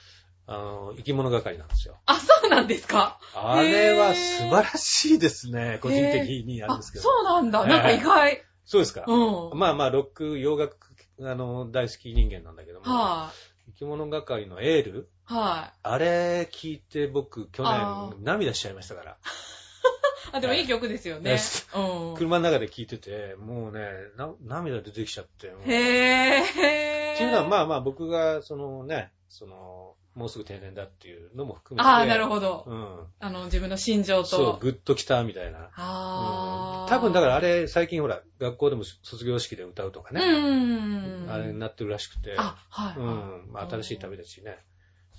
[0.53, 1.97] あの、生き物係なんですよ。
[2.05, 3.19] あ、そうなんですか？
[3.33, 7.03] あれは素晴らしいですね、個人的にあるんあ、ですけど。
[7.03, 7.61] そうなんだ。
[7.61, 8.43] ええなんか意外。
[8.65, 9.05] そうですか。
[9.07, 9.57] うん。
[9.59, 10.77] まあまあ、ロック、洋楽、
[11.21, 13.31] あの、大好き人間なんだけども、は
[13.67, 13.71] い。
[13.71, 15.79] 生き物係のエール、はい。
[15.83, 19.17] あれ聞いて僕、去あ年涙しちゃいましたから。
[20.33, 21.37] あ、でもいい曲ですよね。
[21.75, 22.15] うん。
[22.15, 23.87] 車の中で聞いてて、もうね、
[24.17, 25.47] な涙出てきちゃって。
[25.65, 27.13] へぇー。
[27.15, 31.89] っていうのは、まあまあ僕が、そのね、その、もうすぐ定年だっていうのも含めて。
[31.89, 32.65] ああ、なるほど。
[32.67, 33.07] うん。
[33.19, 34.25] あの、自分の心情と。
[34.25, 35.69] そう、グッときたみたいな。
[35.75, 36.89] ああ。
[36.89, 41.25] 多分だからあれ、最近ほら、学校でも卒業式で歌うとかうね。
[41.25, 41.31] ん。
[41.31, 42.35] あれになってるらしくて。
[42.37, 42.97] あ、はい。
[42.97, 43.51] うん。
[43.53, 44.59] まあ、新しい旅だしね。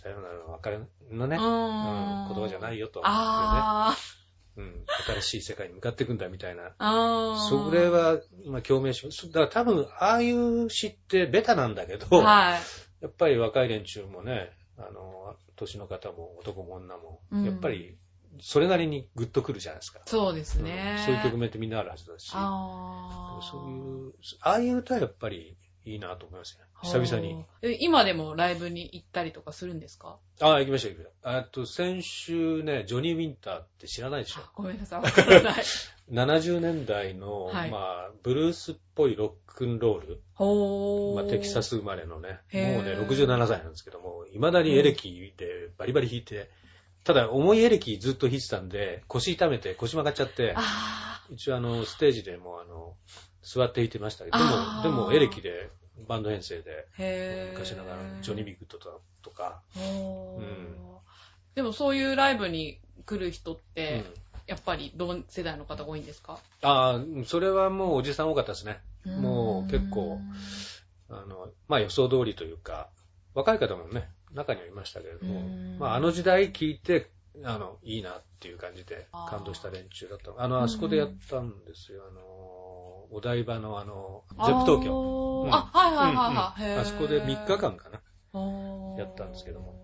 [0.03, 0.78] さよならの別れ
[1.11, 2.28] のね、ううんん。
[2.34, 3.01] 言葉じゃないよと。
[3.05, 3.97] あ
[4.59, 4.84] うん。
[5.07, 6.64] 新しい世界に向かっていくんだみたいな。
[6.64, 6.70] あ。
[6.78, 7.49] ああ。
[7.49, 9.30] それ、は、今、共鳴します。
[9.30, 12.61] だから多分、ああいう詩ってベタなんだけど、はい。
[13.01, 14.53] やっぱり若い連中もね、
[14.89, 17.97] あの、年の方も男も女も、うんやっぱり、
[18.41, 20.01] それなりにグッとくるじゃないですか。
[20.07, 21.05] そうですねうん。
[21.05, 23.43] そういう局面ってみんなあるはずだし、ああ。
[23.43, 26.64] そういう、ああいう歌はやっぱり、いいなと思いますね。
[26.83, 27.45] 久々に。。
[27.62, 30.18] え今でもライブに行ったりとかするんですか？
[30.41, 31.39] ああ、行きました、行きました。
[31.39, 34.41] あと、先週ね、ジョニー・ウィンターって知らないでしょ？
[34.43, 35.64] あごめんなさい、 わからない。
[36.11, 41.22] 70年代の、はいまあ、ブルースっぽいロックンロール、ほー。
[41.22, 46.51] まあ、テキサス生まれのね、もうね、67歳なんですけども、未だにエレキでバリバリ弾いて、
[47.05, 52.95] ただ、重いエレキずっと弾いてたんで、腰痛めて腰曲がっちゃって、あ一応あの、ステージでもあの、
[53.43, 55.70] 座って弾いてましたけど、でも、でもエレキで
[56.09, 56.86] バンド編成で。
[57.53, 58.78] 昔ながらジョニー・ビッグト
[59.22, 59.80] とか、う
[60.40, 60.76] ん
[61.55, 64.05] でもそういうライブに来る人っうて、ん
[64.47, 66.38] やっぱり同世代の方が多いんですか？
[66.62, 68.80] ああ、それはもうおじさん多かったですね。
[69.05, 70.18] もう結構、
[71.11, 72.88] あの、まあ予想通りというか、
[73.34, 77.11] 若い方もね、中にはいましたけれどもうん、まああの時代聞いて、
[77.45, 80.32] あの、いいなっていう感じで感動した連中だった。
[80.43, 82.03] あの、あそこでやったんですよ。
[82.11, 82.20] あの、
[83.12, 85.42] お台場のあの、ゼップ東京。
[85.44, 85.54] うん。
[85.54, 86.80] あ、はいはいはいはい。
[86.80, 88.00] あそこで3日間かな。
[88.96, 89.74] ややったんですけども。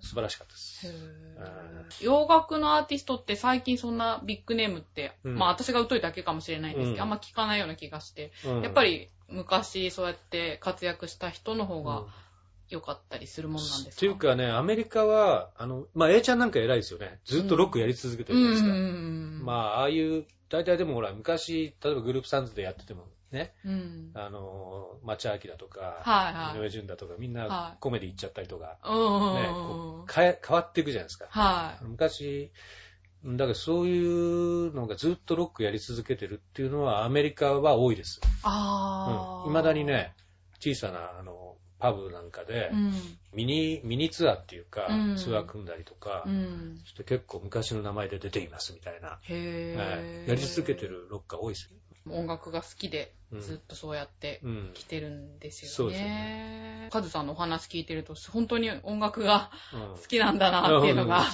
[0.00, 2.04] 素晴らしかったです。
[2.04, 5.34] 洋楽のアーティストって最近そんなビッグネームって、うん。
[5.36, 7.12] まあ私が疎いだけかもしれないんですけど、うん。
[7.12, 8.62] あんま聞かないような気がして、うん。
[8.62, 12.06] やっぱり昔そうやって活躍した人の方がうん
[12.70, 13.96] 良かったりするもんなんですか？
[13.96, 17.20] っていうかね、アメリカは、あの、まあ A ちゃんなんか偉いですよね。
[17.24, 18.70] ずっとロックやり続けてるじゃないですか。
[18.70, 19.42] うん。
[19.44, 24.10] まあ、ああいう、大体でもほら、昔、例えばグループサンズでやっててもね、うん。
[24.14, 29.34] あの、町明だとか、はいはい井上淳だとか、みんはないコメディ行っちゃったりとか、うん。
[29.34, 31.26] ね、変え、変わっていくじゃないですか。
[31.30, 32.52] は昔、
[33.24, 34.04] だからそうい
[34.68, 38.20] うのがずっとロックやり続けてるっていうのはアメリカは多いです。
[38.22, 38.26] い。
[38.42, 39.48] ああ。
[39.48, 39.52] うん。
[39.52, 39.84] 未だに。
[39.84, 40.14] ね、
[40.60, 41.43] 小さな、あの、
[41.84, 42.92] パブなんかでう、ん。
[43.34, 46.78] ミニ、ミニツアーっていうか、うんツアー組んだりとか、うん。
[46.82, 50.24] そして結構昔の名前で出ていますみたいな、へ。
[50.26, 50.86] やり続けて。
[50.86, 51.76] るロッカー多いですよ。
[52.10, 54.70] 音楽が好きで、うんずっとそうやってうん。
[54.72, 55.74] 来てるんですよね。
[55.74, 61.26] そうですよねカズさんのお話聞いてると、本当に音楽がうん好きなんだなっていうのが。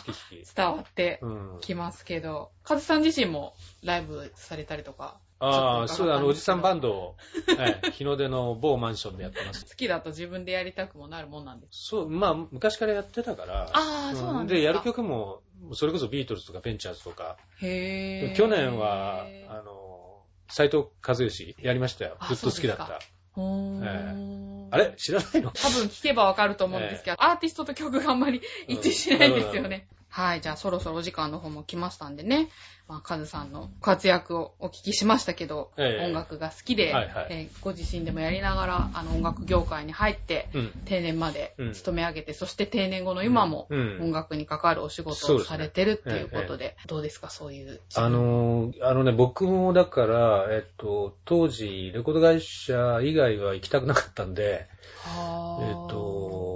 [0.56, 1.58] 伝わってうん。
[1.60, 6.88] きますけど、カズさん自身もライブされたりとか、ああ、そうだ、あの、おじさんバンド。
[6.88, 7.16] ドを、
[7.58, 9.64] は い、日の出の某マンションでやってます。
[9.66, 11.86] 好きだと自分でやりたくもなるもんなんです。
[11.88, 13.70] そう、まあ、昔からやってたから。
[13.72, 14.60] ああ、そうなんですか。
[14.60, 22.16] で、やる曲も、それこそビートルズとかベンチャーズとか、へー去年は、あの、斎藤和義やりましたよ。
[22.18, 23.00] あずっと好きだった。
[24.72, 24.94] あれ？
[24.96, 25.50] 知らないの？
[25.50, 29.88] 多分聞けばわかると思うんですけど、 アーティストと曲があんまり一致しないんですよね。
[30.10, 32.48] はい、じゃあそろそろお時間の方も来ましたんでね、
[32.90, 36.06] まあ、カズさんの活躍をお聞きしましたけど、ええ。
[36.06, 37.26] 音楽が好きで、はいはい。
[37.30, 40.72] えーご自身でもやりながら、あの音楽業界に入って、うん。
[40.86, 41.72] 定年までうん。
[41.72, 44.00] 勤め上げて、そして定年後の今もうん。
[44.02, 47.80] 音楽に関わるお仕事をされてるっていうことで、どうですか、そういう。
[47.94, 54.66] あのー、あのね、僕もだから、えっと、当時、レコード会社以外は行きたくなかったんで、
[55.06, 56.49] えっと、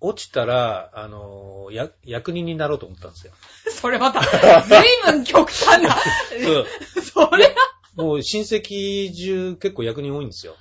[0.00, 3.32] 落ちたら、あのー、や役人になろうと思ったんですよ。
[3.72, 4.20] それまた、
[4.62, 5.96] 随分極端な。
[7.02, 7.54] それは、
[7.94, 10.54] もう親戚中結構役人多いんですよ。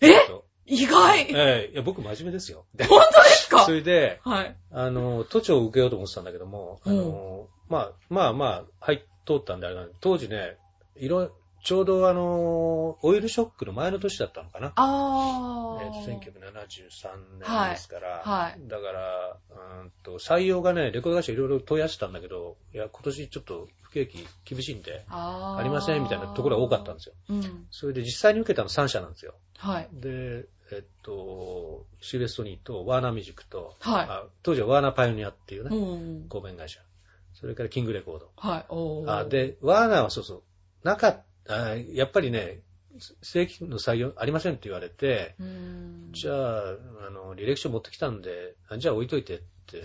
[0.00, 0.08] え？
[0.68, 2.66] 意外ええいや、僕真面目ですよ。
[2.74, 3.64] で本当ですか？
[3.66, 4.56] それで、はい。
[4.72, 8.46] あの、都庁を受けようと思ってたんだけども、あの、まあ、まあま
[8.80, 10.56] あ、はい、通ったんであれなんで当時ね、
[10.96, 11.30] いろ、
[11.66, 14.72] ちょうどあの、オイルショックの前の年だったのかな。
[14.76, 16.20] あえーー。
[16.20, 27.14] 1973年ですから、はいはいだから、うーんと、採用がね、レコード会社いろいろ問い合わせたんだけど、いや、今年ちょっと不景気厳しいんで、あーありませんみたいなところが多かったんですよ。
[27.30, 27.66] うん。
[27.72, 29.34] それで実際に受けたの3社なんですよ。
[29.58, 29.88] はい。
[29.92, 36.28] で、えっと、シーベストニーとワーナーミュージックと、はいあ当時はワーナーパイオニアっていううね、ん。
[36.28, 36.78] 合弁会社。
[37.34, 38.30] それからキングレコード。
[38.36, 38.64] はい。
[38.68, 40.42] おーあで、ワーナーはそうそう、
[40.84, 42.60] なかっあやっぱりね、
[43.22, 45.34] 正規の採用ありませんって言われて。
[46.12, 46.76] じゃあ、
[47.06, 49.82] あの、履歴書持ってきたんで、あじゃあ置いといてって、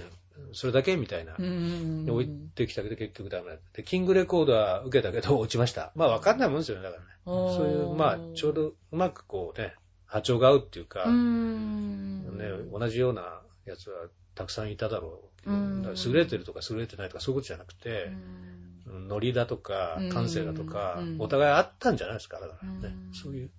[0.54, 1.34] それだけみたいな。
[1.34, 3.82] 置いてきたけど結局ダメだって。
[3.82, 5.92] でキングレコードは受けたけど落ちました。
[5.96, 7.08] まあ分かんないもんですよね、だからね。
[7.26, 11.12] そういう、まあちょうどうまくこうね、波長が合うっていうか、う。
[11.12, 15.52] ね、同じようなやつはたくさんいただろう。
[15.52, 18.61] う優れてるとか優れてないとかそういうことじゃなくうて、ん
[18.92, 23.14] ノリだとかうん、感性だとかうん、お互いあったんじゃないですか、だからねうん。
[23.14, 23.50] そういう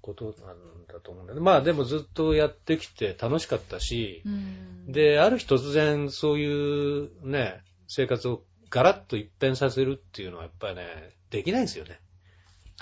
[0.00, 1.44] ことなんだと思うんだよね。
[1.44, 4.92] まあでもずっとやってきて楽しかったし、うん。
[4.92, 12.00] で、ある日突然そういうね、生活をガラッと一変させるっていうのはやっぱりね、できないんですよね。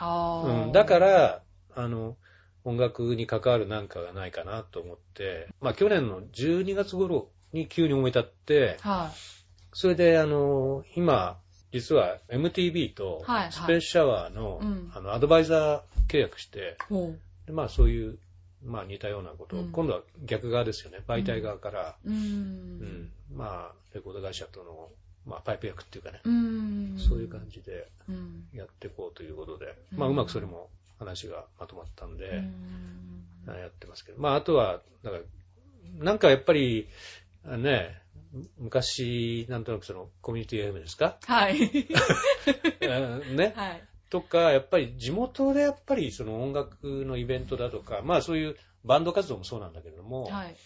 [0.00, 0.72] うん。
[0.72, 1.42] だか、ら、
[1.74, 2.16] あの、
[2.64, 9.10] 音楽に関わるなんかがないかなと思って、まあ去年の12月頃に急に思い立って、は
[9.72, 11.38] それであの、今、
[11.74, 14.92] 実は MTV とスペースシャワーの,、うん。
[14.94, 16.78] あのアドバイザー契約して、
[17.50, 18.16] まあそういう
[18.64, 19.72] まあ似たようなことを、うん。
[19.72, 20.98] 今度は逆側ですよね。
[21.08, 21.96] 媒体側から、
[23.34, 24.88] まあ、レコード会社との、
[25.26, 26.20] まあ、パイプ役っていうかね。
[26.96, 28.44] そういう感じでうん。
[28.54, 30.68] やっていこうということで、うんまあ、うまくそれも
[31.00, 32.44] 話がまとまったんで、
[33.48, 33.52] うん。
[33.52, 35.22] やってますけど、まあ、あとは、だから、
[36.04, 36.86] なんかやっぱり、
[37.44, 38.00] あね、
[38.58, 41.18] 昔、なんとなくその、コミュニティ FM ですか？
[41.26, 41.56] はい。
[42.82, 43.52] うんね。
[43.56, 43.82] はい。
[44.10, 50.56] とか、やっぱり地元でやっぱりその音楽のイベントだとか、まあそういうバンド活動もそうなんだけれども、はい。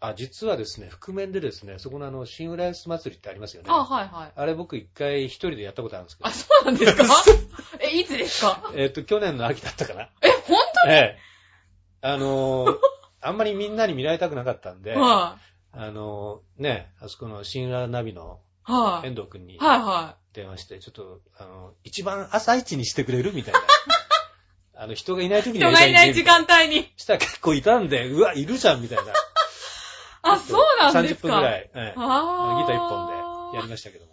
[0.00, 3.70] あ、実はですね、覆面でですね、そこのあの、新浦安祭りってありますよね。
[3.70, 4.32] あ、はいはい。
[4.34, 7.04] あれ僕一回一人でやったことあるんですけどあ、、そうなんですか？
[7.80, 8.72] え、いつですか？
[8.74, 10.10] えっ、と、去年の秋だったかな。
[10.22, 10.56] え、ほん
[10.90, 11.18] ええ。
[12.00, 12.78] あのー
[13.24, 15.38] あんまりみんなに見られたくなかったんで、とは
[15.72, 18.72] あのーね、あそこの新浦ナビのい。
[18.72, 19.08] はい。
[19.08, 23.32] 遠藤くんにはいは電話して、ちょっと、あの、一番朝一にしてくれる？
[23.34, 23.60] みたいな。
[24.82, 25.52] あの、人がいない時い。
[25.52, 26.90] に人がいない時間帯に。
[26.96, 29.12] したら結構いたんで、うわ、いるじゃんみたいな。
[30.22, 33.12] あ、そうなんですか30分くらい、ギター一本で
[33.56, 34.12] やりましたけども。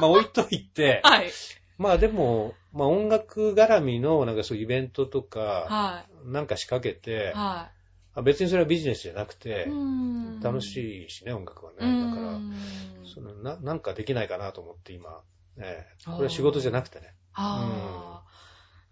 [0.00, 1.30] まあ置いといて、はい。
[1.78, 7.00] まあでも、まあ音楽絡みのなんかそういうイベントとか、はなんか仕掛けい。
[7.00, 7.70] て、はあ
[8.22, 9.36] 別にそれはビジネスじゃなくい。
[9.36, 11.78] てう、ん楽しいしね、音楽はね。
[11.80, 12.40] うんだから、
[13.14, 15.22] そのななんかできないかなと思って今、
[15.58, 17.14] ええあーこれは仕事じゃなくてね。
[17.34, 18.30] ああ。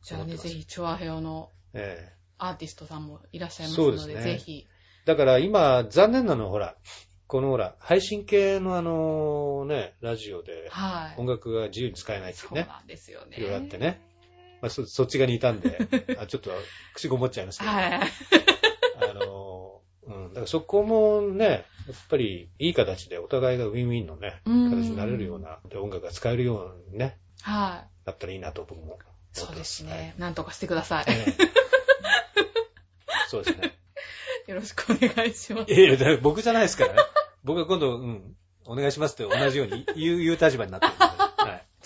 [0.03, 4.69] じゃあね、ぜひ、チョアヘオのええアーティストさんもいらっしゃいますので、そうですねぜひ。
[5.05, 6.77] だから今、残念なのはほら、
[7.27, 11.21] このほら、配信系のあのね、ラジオではい。
[11.21, 12.63] 音楽が自由に使えないっていうね。
[12.63, 13.37] そうなんですよね。
[13.37, 14.01] いろいろあってね。
[14.63, 15.79] まあ、そそっち側にいたんで、
[16.19, 16.51] あちょっと
[16.95, 18.01] 口ごもっちゃいますけど、はい。
[20.09, 21.63] うん、だからそこもね、やっ
[22.09, 28.07] ぱりいい形でお互いがウィンウィンのね、うん形になれるような、で音楽が使えるようにね、はい。
[28.07, 29.47] なったらいいなと僕も思ってます。
[29.47, 30.15] そうですね。
[30.19, 31.05] なんとかしてください。
[31.05, 31.17] はい。
[31.17, 31.35] ええ
[33.29, 33.79] そうですね。
[34.47, 35.73] よろしくお願いします。
[35.73, 37.03] いやいや、僕じゃないですからね。
[37.45, 38.35] 僕が今度、うん、
[38.65, 40.93] お願いしますって同じように言う、言う立場になってる。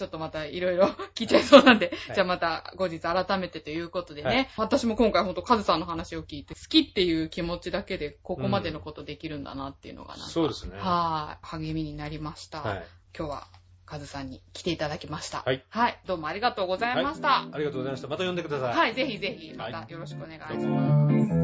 [0.03, 10.77] ちょっとまたいろいろ 聞いちゃいそうなんで、はい、じゃあまた後日改めてということでね、はい、私も今回ほんとカズさんの話を聞いて、好きっていう気持ちだけでここまでのことできるんだなっていうのがなんか、うん、そうですね。
[10.77, 12.63] はい、励みになりました。
[12.63, 12.87] はい、
[13.17, 13.47] 今日は
[13.87, 15.43] カズさんに来ていただきました。
[15.47, 15.65] はい。
[15.69, 16.01] はい。
[16.05, 17.49] どうもありがとうございました、はい。
[17.53, 18.09] ありがとうございました。
[18.09, 18.75] また呼んでください。
[18.75, 20.99] はい、ぜひぜひ、またよろしくお願いしま
[21.29, 21.33] す。
[21.35, 21.43] はい